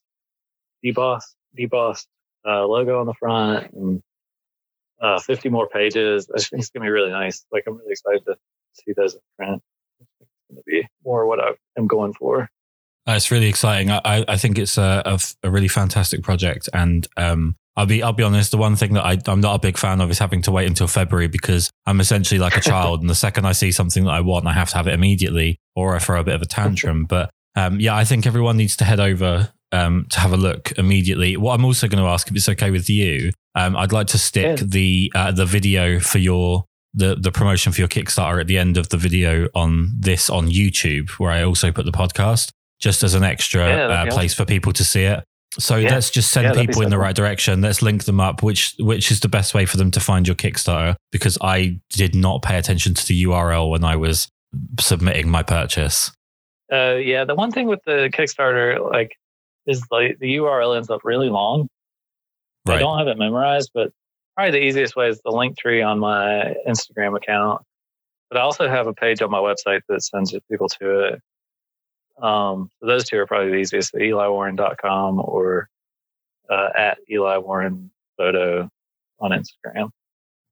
[0.84, 2.06] debossed, debossed
[2.46, 4.02] uh, logo on the front and
[5.00, 6.30] uh, 50 more pages.
[6.34, 7.44] I think it's going to be really nice.
[7.52, 8.36] Like, I'm really excited to
[8.72, 9.62] see those in print.
[10.52, 12.48] Going to be more what I am going for.
[13.08, 13.90] Uh, it's really exciting.
[13.90, 16.68] I, I think it's a, a, a really fantastic project.
[16.72, 18.50] And um, I'll be I'll be honest.
[18.50, 20.66] The one thing that I, I'm not a big fan of is having to wait
[20.68, 24.10] until February because I'm essentially like a child, and the second I see something that
[24.10, 26.46] I want, I have to have it immediately, or I throw a bit of a
[26.46, 27.06] tantrum.
[27.12, 30.72] But um, yeah, I think everyone needs to head over um, to have a look
[30.78, 31.36] immediately.
[31.36, 34.18] What I'm also going to ask, if it's okay with you, um, I'd like to
[34.18, 34.66] stick yeah.
[34.66, 38.76] the uh, the video for your the the promotion for your Kickstarter at the end
[38.76, 43.14] of the video on this on YouTube, where I also put the podcast just as
[43.14, 45.24] an extra yeah, uh, place for people to see it.
[45.58, 45.90] So yeah.
[45.90, 47.60] let's just send people in the right direction.
[47.60, 48.42] Let's link them up.
[48.42, 50.96] Which which is the best way for them to find your Kickstarter?
[51.10, 54.28] Because I did not pay attention to the URL when I was
[54.80, 56.10] submitting my purchase.
[56.72, 59.14] Uh, yeah, the one thing with the Kickstarter, like,
[59.66, 61.68] is like the URL ends up really long.
[62.66, 62.76] Right.
[62.76, 63.92] I don't have it memorized, but
[64.34, 67.62] probably the easiest way is the Linktree on my Instagram account.
[68.30, 71.20] But I also have a page on my website that sends people to it.
[72.22, 75.68] Um, so those two are probably the easiest: eliwarren.com or
[76.48, 78.68] uh, at Eli Warren Photo
[79.20, 79.90] on Instagram.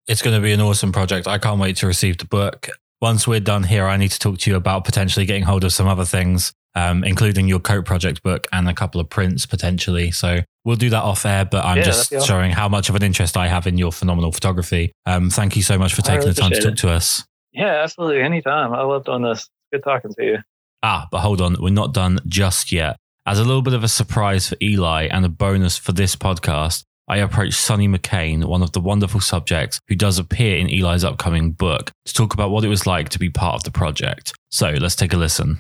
[0.07, 1.27] It's going to be an awesome project.
[1.27, 2.69] I can't wait to receive the book.
[3.01, 5.73] Once we're done here, I need to talk to you about potentially getting hold of
[5.73, 10.11] some other things um, including your Coat Project book and a couple of prints potentially.
[10.11, 13.02] So we'll do that off air, but I'm yeah, just showing how much of an
[13.02, 14.92] interest I have in your phenomenal photography.
[15.06, 16.78] Um, thank you so much for taking really the time to talk it.
[16.78, 17.24] to us.
[17.52, 18.22] Yeah, absolutely.
[18.22, 18.72] Anytime.
[18.72, 19.48] I love doing this.
[19.72, 20.38] Good talking to you.
[20.83, 21.56] Ah, but hold on.
[21.61, 22.96] We're not done just yet.
[23.26, 26.85] As a little bit of a surprise for Eli and a bonus for this podcast,
[27.06, 31.50] I approached Sunnie McCain, one of the wonderful subjects who does appear in Eli's upcoming
[31.50, 34.33] book, to talk about what it was like to be part of the project.
[34.50, 35.59] So let's take a listen.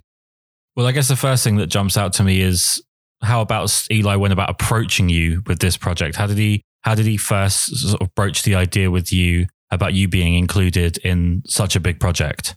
[0.80, 2.82] Well, I guess the first thing that jumps out to me is
[3.20, 6.16] how about Eli went about approaching you with this project?
[6.16, 9.92] How did he how did he first sort of broach the idea with you about
[9.92, 12.56] you being included in such a big project?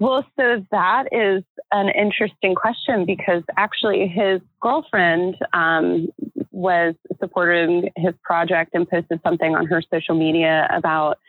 [0.00, 6.08] Well, so that is an interesting question because actually his girlfriend um,
[6.50, 11.20] was supporting his project and posted something on her social media about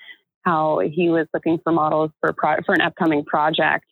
[0.47, 3.86] how he was looking for models for pro- for an upcoming project,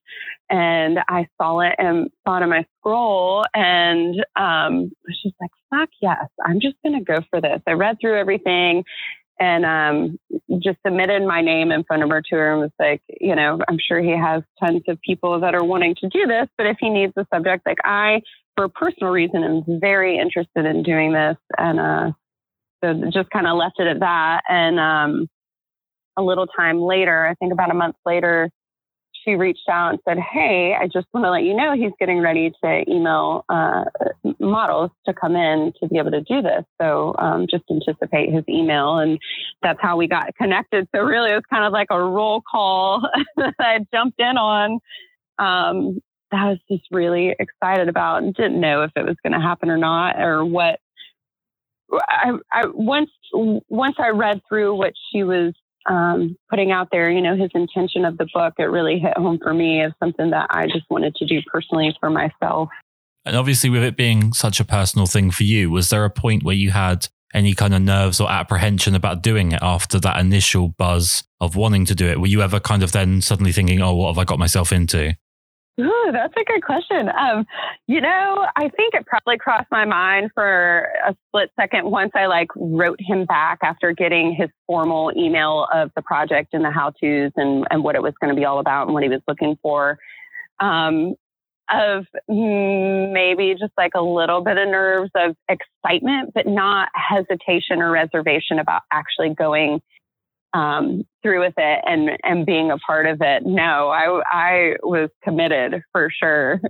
[0.49, 5.89] and I saw it and thought of my scroll, and um, was just like, "Fuck
[6.01, 8.83] yes, I'm just gonna go for this." I read through everything,
[9.39, 10.19] and um,
[10.63, 13.77] just submitted my name and phone number to her, and was like, you know, I'm
[13.85, 16.89] sure he has tons of people that are wanting to do this, but if he
[16.89, 18.21] needs a subject, like I,
[18.55, 22.11] for a personal reason, am very interested in doing this, and uh,
[22.81, 25.27] so just kind of left it at that, and um
[26.17, 28.49] a little time later, I think about a month later,
[29.25, 32.19] she reached out and said, Hey, I just want to let you know he's getting
[32.19, 33.85] ready to email uh,
[34.39, 36.63] models to come in to be able to do this.
[36.79, 38.99] So um, just anticipate his email.
[38.99, 39.19] And
[39.61, 40.87] that's how we got connected.
[40.95, 43.01] So really, it was kind of like a roll call
[43.37, 44.79] that I jumped in on.
[45.37, 46.01] Um,
[46.31, 49.39] that I was just really excited about and didn't know if it was going to
[49.39, 50.79] happen or not or what.
[51.91, 55.53] I, I once once I read through what she was
[55.85, 59.39] um, putting out there, you know, his intention of the book, it really hit home
[59.41, 62.69] for me as something that I just wanted to do personally for myself.
[63.25, 66.43] And obviously, with it being such a personal thing for you, was there a point
[66.43, 70.69] where you had any kind of nerves or apprehension about doing it after that initial
[70.69, 72.19] buzz of wanting to do it?
[72.19, 75.15] Were you ever kind of then suddenly thinking, oh, what have I got myself into?
[75.79, 77.09] Ooh, that's a good question.
[77.09, 77.45] Um,
[77.85, 82.27] you know, I think it probably crossed my mind for a split second once I
[82.27, 86.91] like wrote him back after getting his formal email of the project and the how
[86.91, 89.21] tos and, and what it was going to be all about and what he was
[89.27, 89.97] looking for.
[90.61, 91.15] Um,
[91.69, 97.91] of maybe just like a little bit of nerves of excitement, but not hesitation or
[97.91, 99.81] reservation about actually going
[100.55, 103.43] um, through with it and and being a part of it.
[103.45, 106.61] No, I I was committed for sure.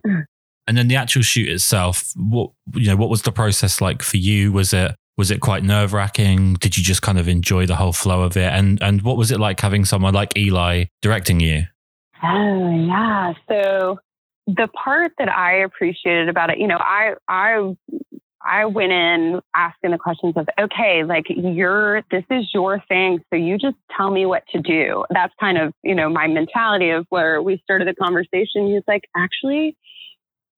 [0.68, 4.18] And then the actual shoot itself, what you know, what was the process like for
[4.18, 4.52] you?
[4.52, 6.56] Was it was it quite nerve wracking?
[6.56, 8.52] Did you just kind of enjoy the whole flow of it?
[8.52, 11.66] And and what was it like having someone like Eli directing you?
[12.24, 14.00] Oh yeah, so
[14.48, 17.76] the part that I appreciated about it, you know, I I
[18.46, 23.20] I went in asking the questions of, okay, like you're, this is your thing.
[23.30, 25.06] So you just tell me what to do.
[25.10, 28.68] That's kind of, you know, my mentality of where we started the conversation.
[28.68, 29.76] He's like, actually,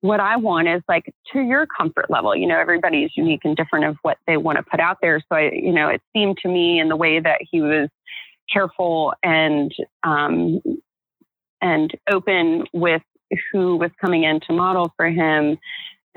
[0.02, 2.36] what I want is like to your comfort level.
[2.36, 5.20] You know, everybody is unique and different of what they want to put out there.
[5.20, 7.90] So I, you know, it seemed to me in the way that he was
[8.52, 9.72] careful and,
[10.04, 10.60] um,
[11.62, 13.02] and open with
[13.52, 15.58] who was coming in to model for him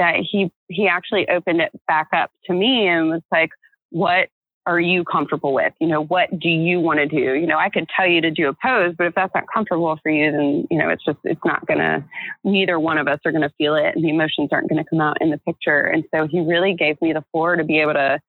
[0.01, 3.51] that he he actually opened it back up to me and was like
[3.91, 4.29] what
[4.67, 5.73] are you comfortable with?
[5.81, 7.35] You know what do you want to do?
[7.35, 9.99] You know i could tell you to do a pose but if that's not comfortable
[10.03, 12.03] for you then you know it's just it's not gonna
[12.45, 15.19] neither one of us are gonna feel it and the emotions aren't gonna come out
[15.21, 15.83] in the picture.
[15.83, 18.21] And so he really gave me the floor to be able to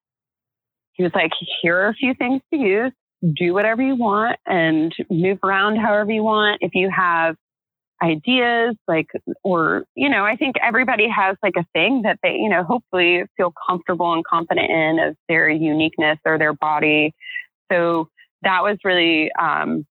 [0.92, 1.30] he was like
[1.62, 2.92] here are a few things to use.
[3.36, 6.58] Do whatever you want and move around however you want.
[6.60, 7.36] If you have
[8.02, 9.06] ideas like
[9.44, 13.24] or you know i think everybody has like a thing that they you know hopefully
[13.36, 17.14] feel comfortable and confident in of their uniqueness or their body.
[17.70, 18.08] So
[18.42, 19.86] that was really um,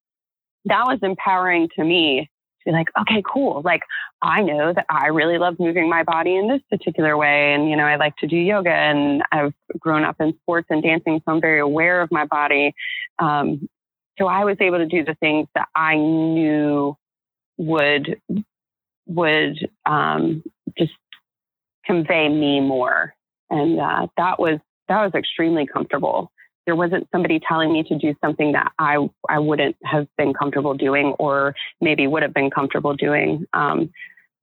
[0.66, 3.62] that was empowering to me to be like okay cool.
[3.64, 3.82] Like
[4.22, 7.76] i know that i really love moving my body in this particular way and you
[7.76, 11.32] know i like to do yoga and i've grown up in sports and dancing so
[11.32, 12.74] i'm very aware of my body.
[13.18, 13.68] Um,
[14.20, 16.95] so i was able to do the things that i knew
[17.58, 18.20] would
[19.08, 20.43] would um,
[20.78, 20.93] just
[21.86, 23.14] convey me more,
[23.49, 26.32] and uh, that was that was extremely comfortable.
[26.66, 28.97] There wasn't somebody telling me to do something that I
[29.30, 33.45] I wouldn't have been comfortable doing, or maybe would have been comfortable doing.
[33.54, 33.91] Um,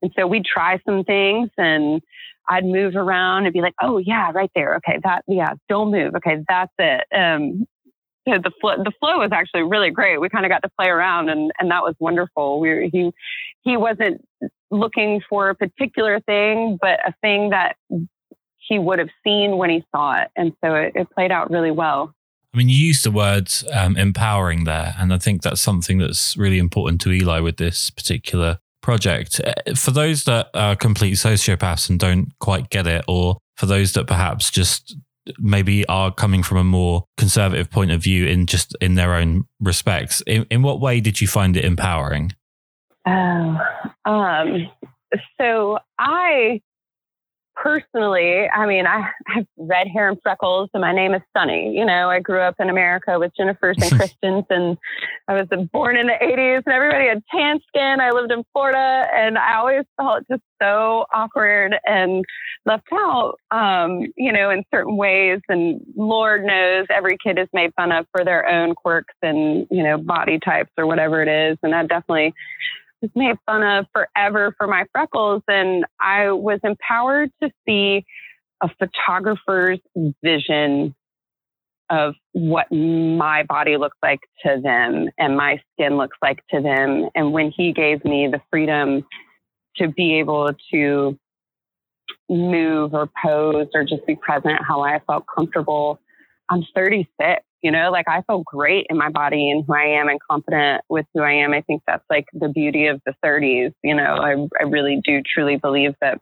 [0.03, 2.01] and so we'd try some things, and
[2.49, 4.77] I'd move around and be like, "Oh yeah, right there.
[4.77, 6.15] Okay, that yeah, don't move.
[6.17, 7.67] Okay, that's it." Um,
[8.37, 10.21] the flow, the flow was actually really great.
[10.21, 12.61] We kind of got to play around, and and that was wonderful.
[12.61, 13.11] We he
[13.63, 14.25] he wasn't
[14.71, 17.77] looking for a particular thing, but a thing that
[18.59, 21.71] he would have seen when he saw it, and so it, it played out really
[21.71, 22.15] well.
[22.53, 26.37] I mean, you used the word um, empowering there, and I think that's something that's
[26.37, 29.41] really important to Eli with this particular project.
[29.45, 33.93] Uh, for those that are complete sociopaths and don't quite get it, or for those
[33.93, 34.97] that perhaps just
[35.39, 39.47] maybe are coming from a more conservative point of view in just in their own
[39.61, 40.23] respects.
[40.27, 42.33] In, in what way did you find it empowering?
[43.07, 43.59] Oh,
[44.05, 44.69] um,
[45.41, 46.61] so I
[47.63, 51.75] personally, I mean, I have red hair and freckles, and my name is Sunnie.
[51.75, 54.79] You know, I grew up in America with Jennifer's and Kristen's, and
[55.27, 57.99] I was born in the 80s, and everybody had tan skin.
[58.01, 62.25] I lived in Florida, and I always felt just so awkward and
[62.65, 65.41] left out, um, you know, in certain ways.
[65.49, 69.83] And Lord knows every kid is made fun of for their own quirks and, you
[69.83, 71.59] know, body types or whatever it is.
[71.63, 72.35] And that definitely
[73.03, 75.43] was made fun of forever for my freckles.
[75.49, 78.05] And I was empowered to see
[78.63, 79.81] a photographer's
[80.23, 80.95] vision
[81.91, 87.09] of what my body looks like to them and my skin looks like to them.
[87.15, 89.07] And when he gave me the freedom
[89.77, 91.19] to be able to
[92.29, 95.99] move or pose or just be present how I felt comfortable,
[96.51, 100.09] I'm 36 you know, like I feel great in my body and who I am
[100.09, 101.53] and confident with who I am.
[101.53, 103.73] I think that's like the beauty of the 30s.
[103.83, 106.21] You know, I, I really do truly believe that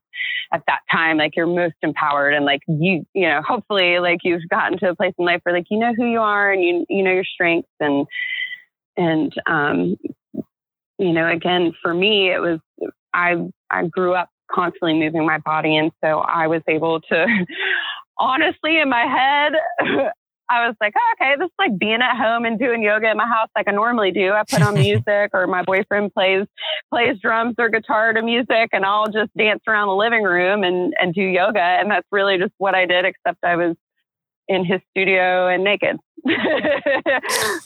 [0.53, 4.49] at that time, like you're most empowered and like you, you know, hopefully like you've
[4.49, 6.87] gotten to a place in life where like you know who you are and you,
[6.89, 8.07] you know your strengths and,
[8.97, 9.97] and, um,
[10.99, 12.61] you know, again, for me, it was,
[13.13, 13.35] I,
[13.71, 15.77] I grew up constantly moving my body.
[15.77, 17.27] And so I was able to,
[18.19, 19.53] honestly, in my head,
[20.49, 23.17] I was like, oh, okay, this is like being at home and doing yoga in
[23.17, 24.33] my house like I normally do.
[24.33, 26.47] I put on music or my boyfriend plays
[26.93, 30.95] plays drums or guitar to music and I'll just dance around the living room and,
[31.01, 31.61] and do yoga.
[31.61, 33.77] And that's really just what I did, except I was
[34.49, 35.97] in his studio and naked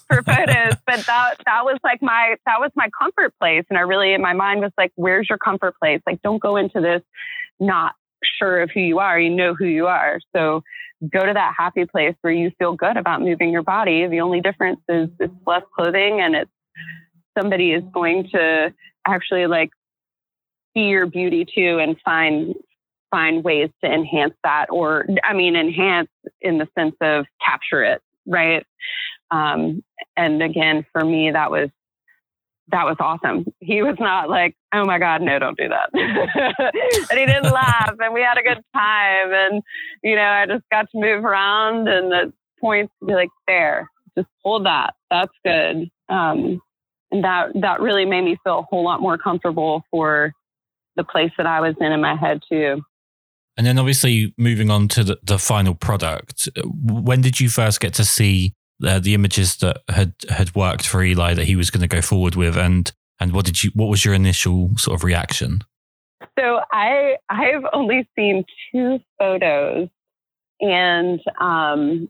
[0.08, 0.74] for photos.
[0.86, 3.64] But that that was like my that was my comfort place.
[3.68, 6.00] And I really in my mind was like, where's your comfort place?
[6.06, 7.02] Like don't go into this
[7.62, 7.94] not
[8.38, 9.18] sure of who you are.
[9.18, 10.20] You know who you are.
[10.34, 10.62] So
[11.08, 14.06] go to that happy place where you feel good about moving your body.
[14.06, 16.50] The only difference is it's less clothing and it's
[17.38, 18.74] somebody is going to
[19.06, 19.70] actually like
[20.74, 22.54] see your beauty too and find
[23.10, 26.10] find ways to enhance that or I mean enhance
[26.40, 28.64] in the sense of capture it, right?
[29.30, 29.82] Um,
[30.16, 31.70] and again, for me, that was
[32.70, 33.46] that was awesome.
[33.60, 35.90] He was not like, oh my God, no, don't do that.
[37.10, 39.32] and he didn't laugh and we had a good time.
[39.32, 39.62] And,
[40.02, 44.28] you know, I just got to move around and the points be like, there, just
[44.44, 44.94] hold that.
[45.10, 45.90] That's good.
[46.08, 46.60] Um,
[47.10, 50.32] and that, that really made me feel a whole lot more comfortable for
[50.96, 52.82] the place that I was in in my head too.
[53.56, 57.94] And then obviously moving on to the, the final product, when did you first get
[57.94, 58.54] to see
[58.84, 62.02] uh, the images that had had worked for Eli that he was going to go
[62.02, 65.60] forward with, and and what did you what was your initial sort of reaction?
[66.38, 69.88] So I I've only seen two photos,
[70.60, 72.08] and um,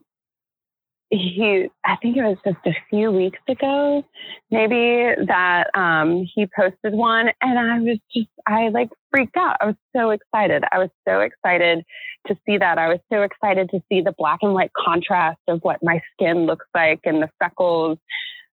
[1.10, 4.04] he I think it was just a few weeks ago,
[4.50, 9.56] maybe that um, he posted one, and I was just I like freaked out.
[9.60, 10.64] I was so excited.
[10.70, 11.84] I was so excited
[12.28, 12.78] to see that.
[12.78, 16.46] I was so excited to see the black and white contrast of what my skin
[16.46, 17.98] looks like and the freckles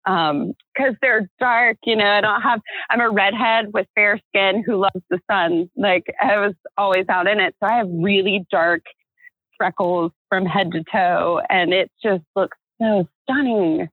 [0.07, 4.63] um because they're dark you know i don't have i'm a redhead with fair skin
[4.63, 8.45] who loves the sun like i was always out in it so i have really
[8.51, 8.83] dark
[9.57, 13.87] freckles from head to toe and it just looks so stunning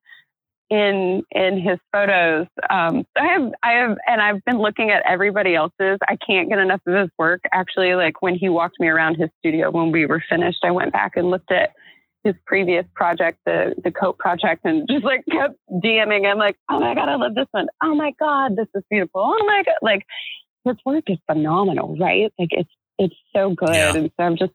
[0.70, 5.54] in in his photos um i have i have and i've been looking at everybody
[5.54, 9.16] else's i can't get enough of his work actually like when he walked me around
[9.16, 11.70] his studio when we were finished i went back and looked at
[12.24, 16.78] his previous project, the the coat project, and just like kept DMing I'm like, oh
[16.78, 17.66] my god, I love this one.
[17.82, 19.20] Oh my god, this is beautiful.
[19.22, 20.06] Oh my god, like
[20.64, 22.32] his work is phenomenal, right?
[22.38, 23.94] Like it's it's so good, yeah.
[23.94, 24.52] and so I'm just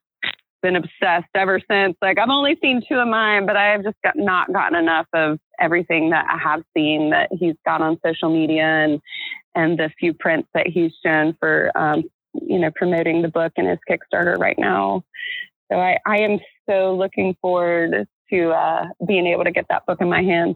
[0.62, 1.95] been obsessed ever since.
[2.01, 5.08] Like I've only seen two of mine, but I have just got not gotten enough
[5.14, 8.99] of everything that I have seen that he's got on social media and
[9.55, 12.03] and the few prints that he's shown for um,
[12.34, 15.03] you know promoting the book and his Kickstarter right now.
[15.72, 16.39] So I, I am
[16.70, 20.55] so looking forward to uh, being able to get that book in my hands.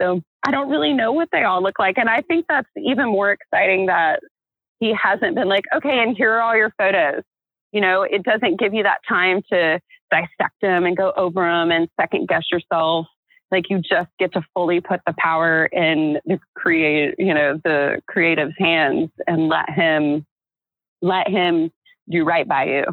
[0.00, 1.98] So I don't really know what they all look like.
[1.98, 4.20] And I think that's even more exciting that
[4.80, 7.22] he hasn't been like, okay, and here are all your photos.
[7.72, 11.70] You know, it doesn't give you that time to dissect them and go over them
[11.70, 13.06] and second guess yourself.
[13.50, 18.02] Like you just get to fully put the power in the create, you know, the
[18.06, 20.26] creative's hands and let him,
[21.00, 21.70] let him
[22.10, 22.84] do right by you.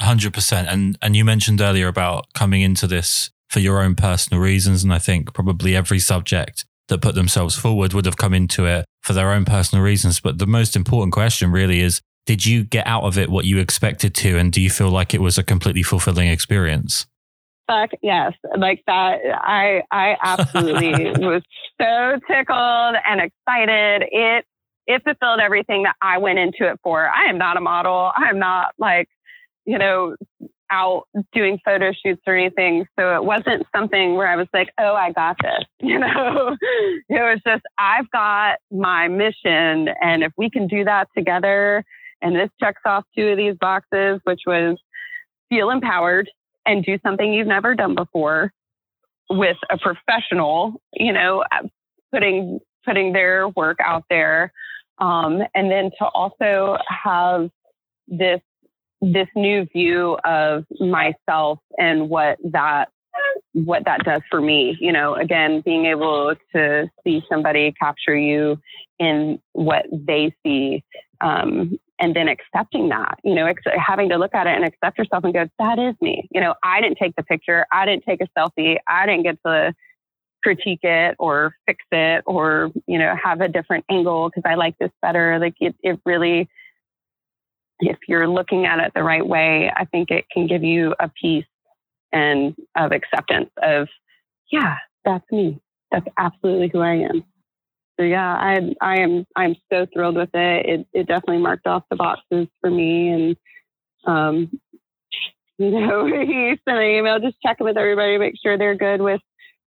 [0.00, 0.68] Hundred percent.
[0.68, 4.92] And and you mentioned earlier about coming into this for your own personal reasons, and
[4.92, 9.12] I think probably every subject that put themselves forward would have come into it for
[9.12, 10.18] their own personal reasons.
[10.18, 13.58] But the most important question really is: Did you get out of it what you
[13.58, 17.06] expected to, and do you feel like it was a completely fulfilling experience?
[17.66, 19.20] Fuck yes, like that.
[19.32, 21.42] I I absolutely was
[21.80, 24.08] so tickled and excited.
[24.10, 24.44] It
[24.86, 27.08] it fulfilled everything that I went into it for.
[27.08, 28.12] I am not a model.
[28.16, 29.08] I am not like
[29.66, 30.14] you know,
[30.70, 32.86] out doing photo shoots or anything.
[32.98, 35.64] So it wasn't something where I was like, oh, I got this.
[35.80, 36.56] You know,
[37.10, 39.88] it was just, I've got my mission.
[40.00, 41.84] And if we can do that together,
[42.24, 44.78] and this checks off two of these boxes, which was
[45.50, 46.28] feel empowered
[46.66, 48.50] and do something you've never done before
[49.28, 51.44] with a professional, you know,
[52.12, 54.52] putting putting their work out there.
[54.98, 57.50] Um, and then to also have
[58.08, 58.40] this
[59.02, 62.88] this new view of myself and what that
[63.52, 68.58] what that does for me you know again being able to see somebody capture you
[68.98, 70.82] in what they see
[71.20, 74.98] um, and then accepting that you know ex- having to look at it and accept
[74.98, 78.04] yourself and go that is me you know i didn't take the picture i didn't
[78.04, 79.74] take a selfie i didn't get to
[80.42, 84.76] critique it or fix it or you know have a different angle because i like
[84.78, 86.48] this better like it, it really
[87.80, 91.08] if you're looking at it the right way, I think it can give you a
[91.08, 91.46] piece
[92.12, 93.88] and of acceptance of,
[94.50, 95.60] yeah, that's me.
[95.90, 97.24] That's absolutely who I am.
[97.98, 100.66] So yeah, I I am I'm so thrilled with it.
[100.66, 103.36] It it definitely marked off the boxes for me, and
[104.06, 104.60] um,
[105.58, 109.20] you know, he sent an email just checking with everybody, make sure they're good with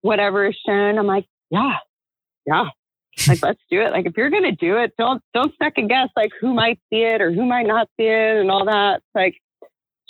[0.01, 0.99] whatever is shown.
[0.99, 1.77] I'm like, yeah,
[2.45, 2.65] yeah,
[3.27, 3.91] like let's do it.
[3.91, 7.01] Like if you're going to do it don't don't second guess like who might see
[7.01, 9.01] it or who might not see it and all that.
[9.15, 9.35] Like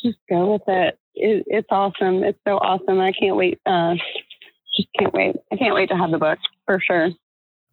[0.03, 0.97] just go with it.
[1.16, 2.24] it it's awesome.
[2.24, 2.99] It's so awesome.
[2.99, 3.95] I can't wait uh
[4.76, 5.36] just can't wait.
[5.51, 7.12] I can't wait to have the book for sure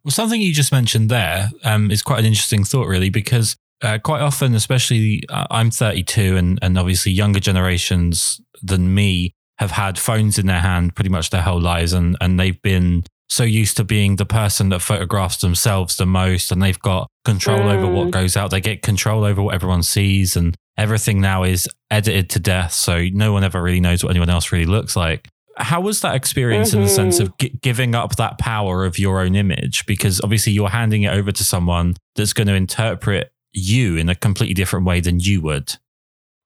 [0.03, 3.97] well something you just mentioned there um, is quite an interesting thought really because uh,
[3.97, 9.97] quite often especially uh, i'm 32 and and obviously younger generations than me have had
[9.97, 13.77] phones in their hand pretty much their whole lives and and they've been so used
[13.77, 17.73] to being the person that photographs themselves the most and they've got control mm.
[17.73, 18.11] over what mm.
[18.11, 18.49] goes out.
[18.49, 22.73] They get control over what everyone sees and everything now is edited to death.
[22.73, 25.27] So no one ever really knows what anyone else really looks like.
[25.59, 26.79] How was that experience mm-hmm.
[26.79, 29.85] in the sense of g- giving up that power of your own image?
[29.85, 34.15] Because obviously you're handing it over to someone that's going to interpret you in a
[34.15, 35.75] completely different way than you would.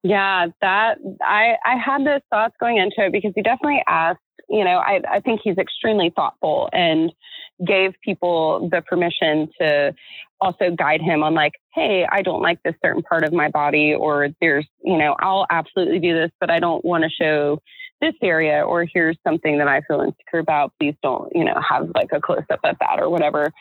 [0.03, 4.63] Yeah, that I I had those thoughts going into it because he definitely asked you
[4.63, 7.11] know, I, I think he's extremely thoughtful and
[7.65, 9.95] gave people the permission to
[10.41, 13.93] also guide him on like, hey, I don't like this certain part of my body,
[13.93, 17.59] or there's, you know, I'll absolutely do this, but I don't want to show
[18.01, 20.73] this area, or here's something that I feel insecure about.
[20.79, 23.51] Please don't, you know, have like a close up of that or whatever.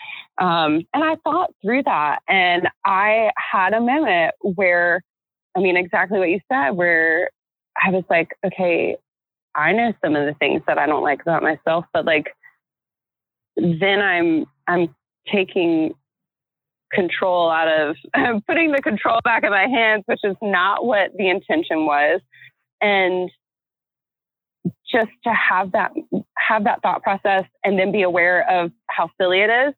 [0.40, 5.02] Um, and I thought through that, and I had a moment where,
[5.56, 7.30] I mean, exactly what you said, where
[7.80, 8.96] I was like, okay,
[9.54, 12.34] I know some of the things that I don't like about myself, but like,
[13.56, 14.94] then I'm I'm
[15.30, 15.94] taking
[16.92, 21.10] control out of I'm putting the control back in my hands, which is not what
[21.16, 22.20] the intention was.
[22.80, 23.30] And
[24.90, 25.92] just to have that
[26.36, 29.74] have that thought process and then be aware of how silly it is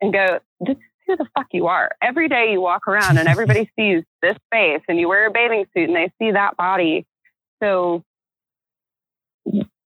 [0.00, 1.92] and go, this is who the fuck you are.
[2.02, 5.64] Every day you walk around and everybody sees this face and you wear a bathing
[5.74, 7.06] suit and they see that body.
[7.62, 8.04] So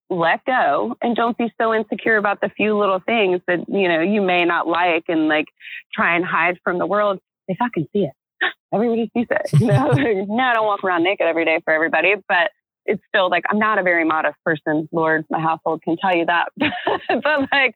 [0.08, 4.00] let go and don't be so insecure about the few little things that you know
[4.00, 5.46] you may not like and like
[5.92, 7.18] try and hide from the world
[7.48, 8.12] they fucking see it
[8.72, 12.14] everybody sees it you know no i don't walk around naked every day for everybody
[12.28, 12.52] but
[12.86, 16.26] it's still like i'm not a very modest person lord my household can tell you
[16.26, 17.74] that but like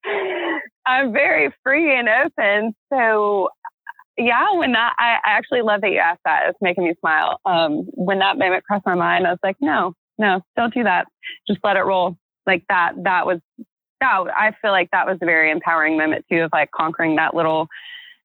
[0.86, 3.48] i'm very free and open so
[4.16, 7.86] yeah when that i actually love that you asked that it's making me smile um,
[7.94, 11.06] when that moment crossed my mind i was like no no, don't do that.
[11.48, 12.16] Just let it roll.
[12.46, 13.40] Like that, that was,
[14.00, 17.34] that, I feel like that was a very empowering moment too of like conquering that
[17.34, 17.68] little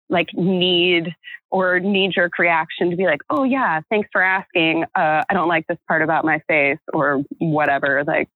[0.10, 1.16] like need
[1.50, 4.84] or knee jerk reaction to be like, oh yeah, thanks for asking.
[4.96, 8.04] Uh, I don't like this part about my face or whatever.
[8.06, 8.30] Like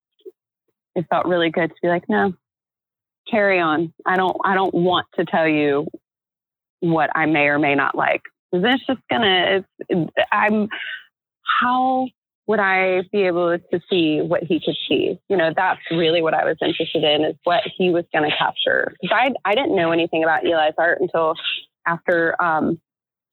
[0.94, 2.34] it felt really good to be like, no,
[3.30, 3.92] carry on.
[4.06, 5.86] I don't, I don't want to tell you
[6.80, 8.22] what I may or may not like.
[8.52, 10.68] It's just gonna, it's, I'm,
[11.60, 12.08] how
[12.50, 15.20] would I be able to see what he could see?
[15.28, 18.36] You know, that's really what I was interested in is what he was going to
[18.36, 18.92] capture.
[19.00, 21.34] Because I, I didn't know anything about Eli's art until
[21.86, 22.80] after um,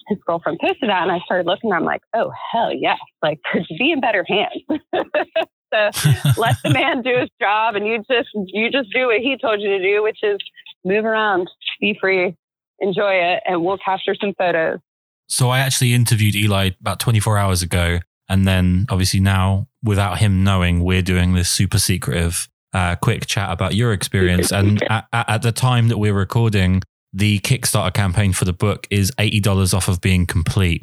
[0.07, 1.01] his girlfriend posted that.
[1.01, 2.99] And I started looking, I'm like, oh, hell yes.
[3.24, 4.61] Like, could you be in better hands.
[4.93, 9.36] so let the man do his job and you just, you just do what he
[9.41, 10.38] told you to do, which is
[10.86, 11.49] move around,
[11.82, 12.36] be free,
[12.82, 14.78] enjoy it, and we'll capture some photos.
[15.26, 17.97] So I actually interviewed Eli about 24 hours ago
[18.30, 23.51] and then obviously now, without him knowing, we're doing this super secretive uh, quick chat
[23.51, 24.51] about your experience.
[24.51, 26.82] And at, at, the time that we're recording,
[27.13, 30.82] the Kickstarter campaign for the book is $80 off of being complete.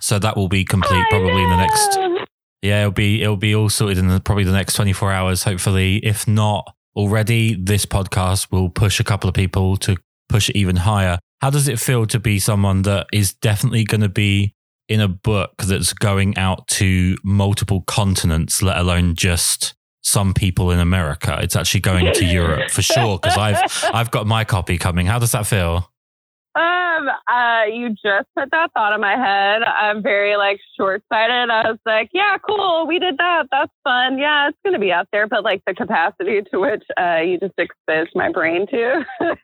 [0.00, 1.98] So that will be complete probably in the next.
[2.62, 5.96] Yeah, it'll be it'll be all sorted in the, probably the next 24 hours, hopefully.
[5.98, 9.96] If not already, this podcast will push a couple of people to
[10.28, 11.18] push it even higher.
[11.40, 14.54] How does it feel to be someone that is definitely going to be
[14.88, 20.78] in a book that's going out to multiple continents, let alone just some people in
[20.78, 21.38] America.
[21.42, 23.60] It's actually going to Europe for sure because I've
[23.92, 25.06] I've got my copy coming.
[25.06, 25.90] How does that feel?
[26.56, 29.62] Um, uh, you just put that thought in my head.
[29.62, 31.50] I'm very like short sighted.
[31.50, 32.86] I was like, yeah, cool.
[32.86, 33.44] We did that.
[33.52, 34.16] That's fun.
[34.16, 35.26] Yeah, it's going to be out there.
[35.26, 39.04] But like the capacity to which uh, you just exposed my brain to,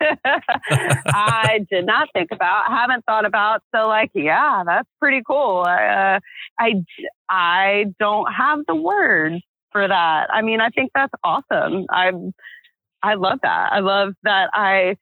[1.07, 3.61] I did not think about, haven't thought about.
[3.75, 5.65] So like, yeah, that's pretty cool.
[5.67, 6.21] I, uh,
[6.59, 6.85] I,
[7.29, 10.29] I don't have the words for that.
[10.33, 11.85] I mean, I think that's awesome.
[11.91, 12.33] I'm,
[13.03, 13.73] I love that.
[13.73, 14.97] I love that I,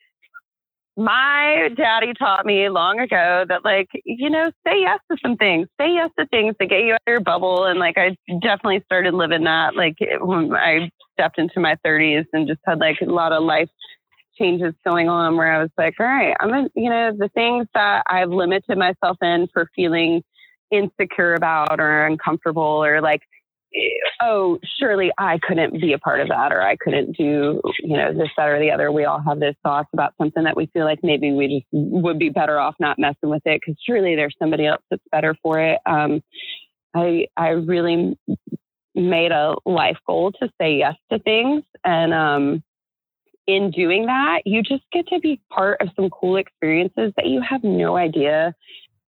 [1.00, 5.66] my daddy taught me long ago that like you know say yes to some things.
[5.80, 7.64] Say yes to things that get you out of your bubble.
[7.64, 12.46] And like i definitely started living that like when i stepped into my 30s and
[12.46, 13.68] just had like a lot of life
[14.38, 17.66] changes going on where i was like all right i'm a, you know the things
[17.74, 20.22] that i've limited myself in for feeling
[20.70, 23.20] insecure about or uncomfortable or like
[24.20, 28.12] oh, surely I couldn't be a part of that, or I couldn't do, you know,
[28.12, 28.90] this, that, or the other.
[28.90, 32.18] We all have those thoughts about something that we feel like maybe we just would
[32.18, 35.60] be better off not messing with it because surely there's somebody else that's better for
[35.60, 35.78] it.
[35.86, 36.22] Um,
[36.94, 38.18] I I really
[38.94, 42.62] made a life goal to say yes to things, and um,
[43.46, 47.40] in doing that, you just get to be part of some cool experiences that you
[47.40, 48.54] have no idea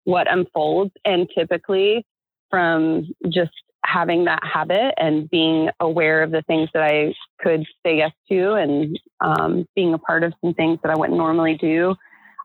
[0.04, 2.04] what unfolds, and typically
[2.50, 3.52] from just
[3.84, 8.54] having that habit and being aware of the things that I could say yes to
[8.54, 11.94] and um, being a part of some things that I wouldn't normally do,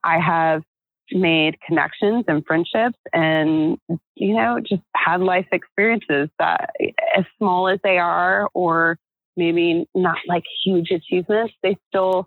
[0.04, 0.64] I have
[1.12, 3.78] made connections and friendships and,
[4.16, 6.72] you know, just had life experiences that,
[7.16, 8.98] as small as they are, or
[9.38, 12.26] maybe not like huge achievements, they still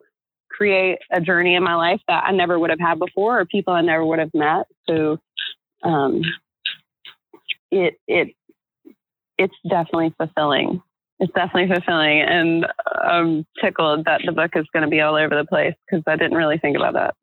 [0.51, 3.73] create a journey in my life that I never would have had before or people
[3.73, 4.67] I never would have met.
[4.89, 5.19] So,
[5.83, 6.23] um,
[7.71, 8.35] it, it
[9.39, 10.83] it's definitely fulfilling.
[11.21, 12.21] It's definitely fulfilling.
[12.21, 12.67] And
[13.03, 16.17] I'm tickled that the book is going to be all over the place because I
[16.17, 17.15] didn't really think about that.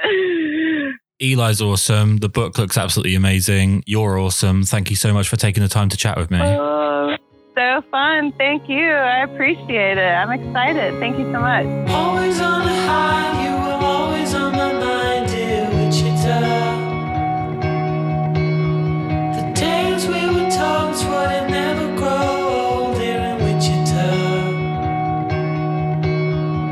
[1.20, 2.18] Eli's awesome.
[2.18, 3.84] The book looks absolutely amazing.
[3.86, 4.64] You're awesome.
[4.64, 6.40] Thank you so much for taking the time to chat with me.
[6.42, 7.16] Oh,
[7.56, 8.32] so fun.
[8.36, 8.90] Thank you.
[8.90, 10.00] I appreciate it.
[10.00, 10.98] I'm excited.
[10.98, 11.66] Thank you so much.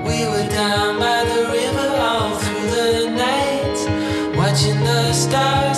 [0.07, 5.72] we were Down by the river all through the night, watching the stars.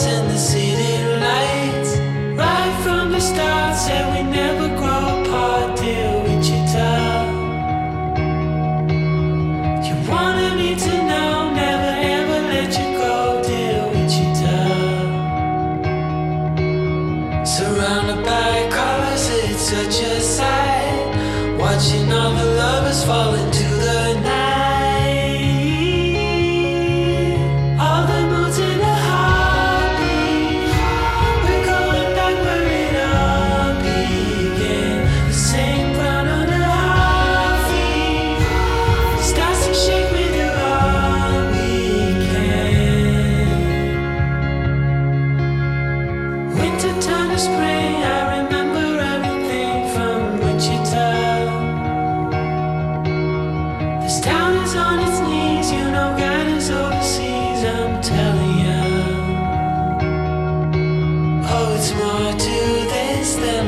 [63.25, 63.64] system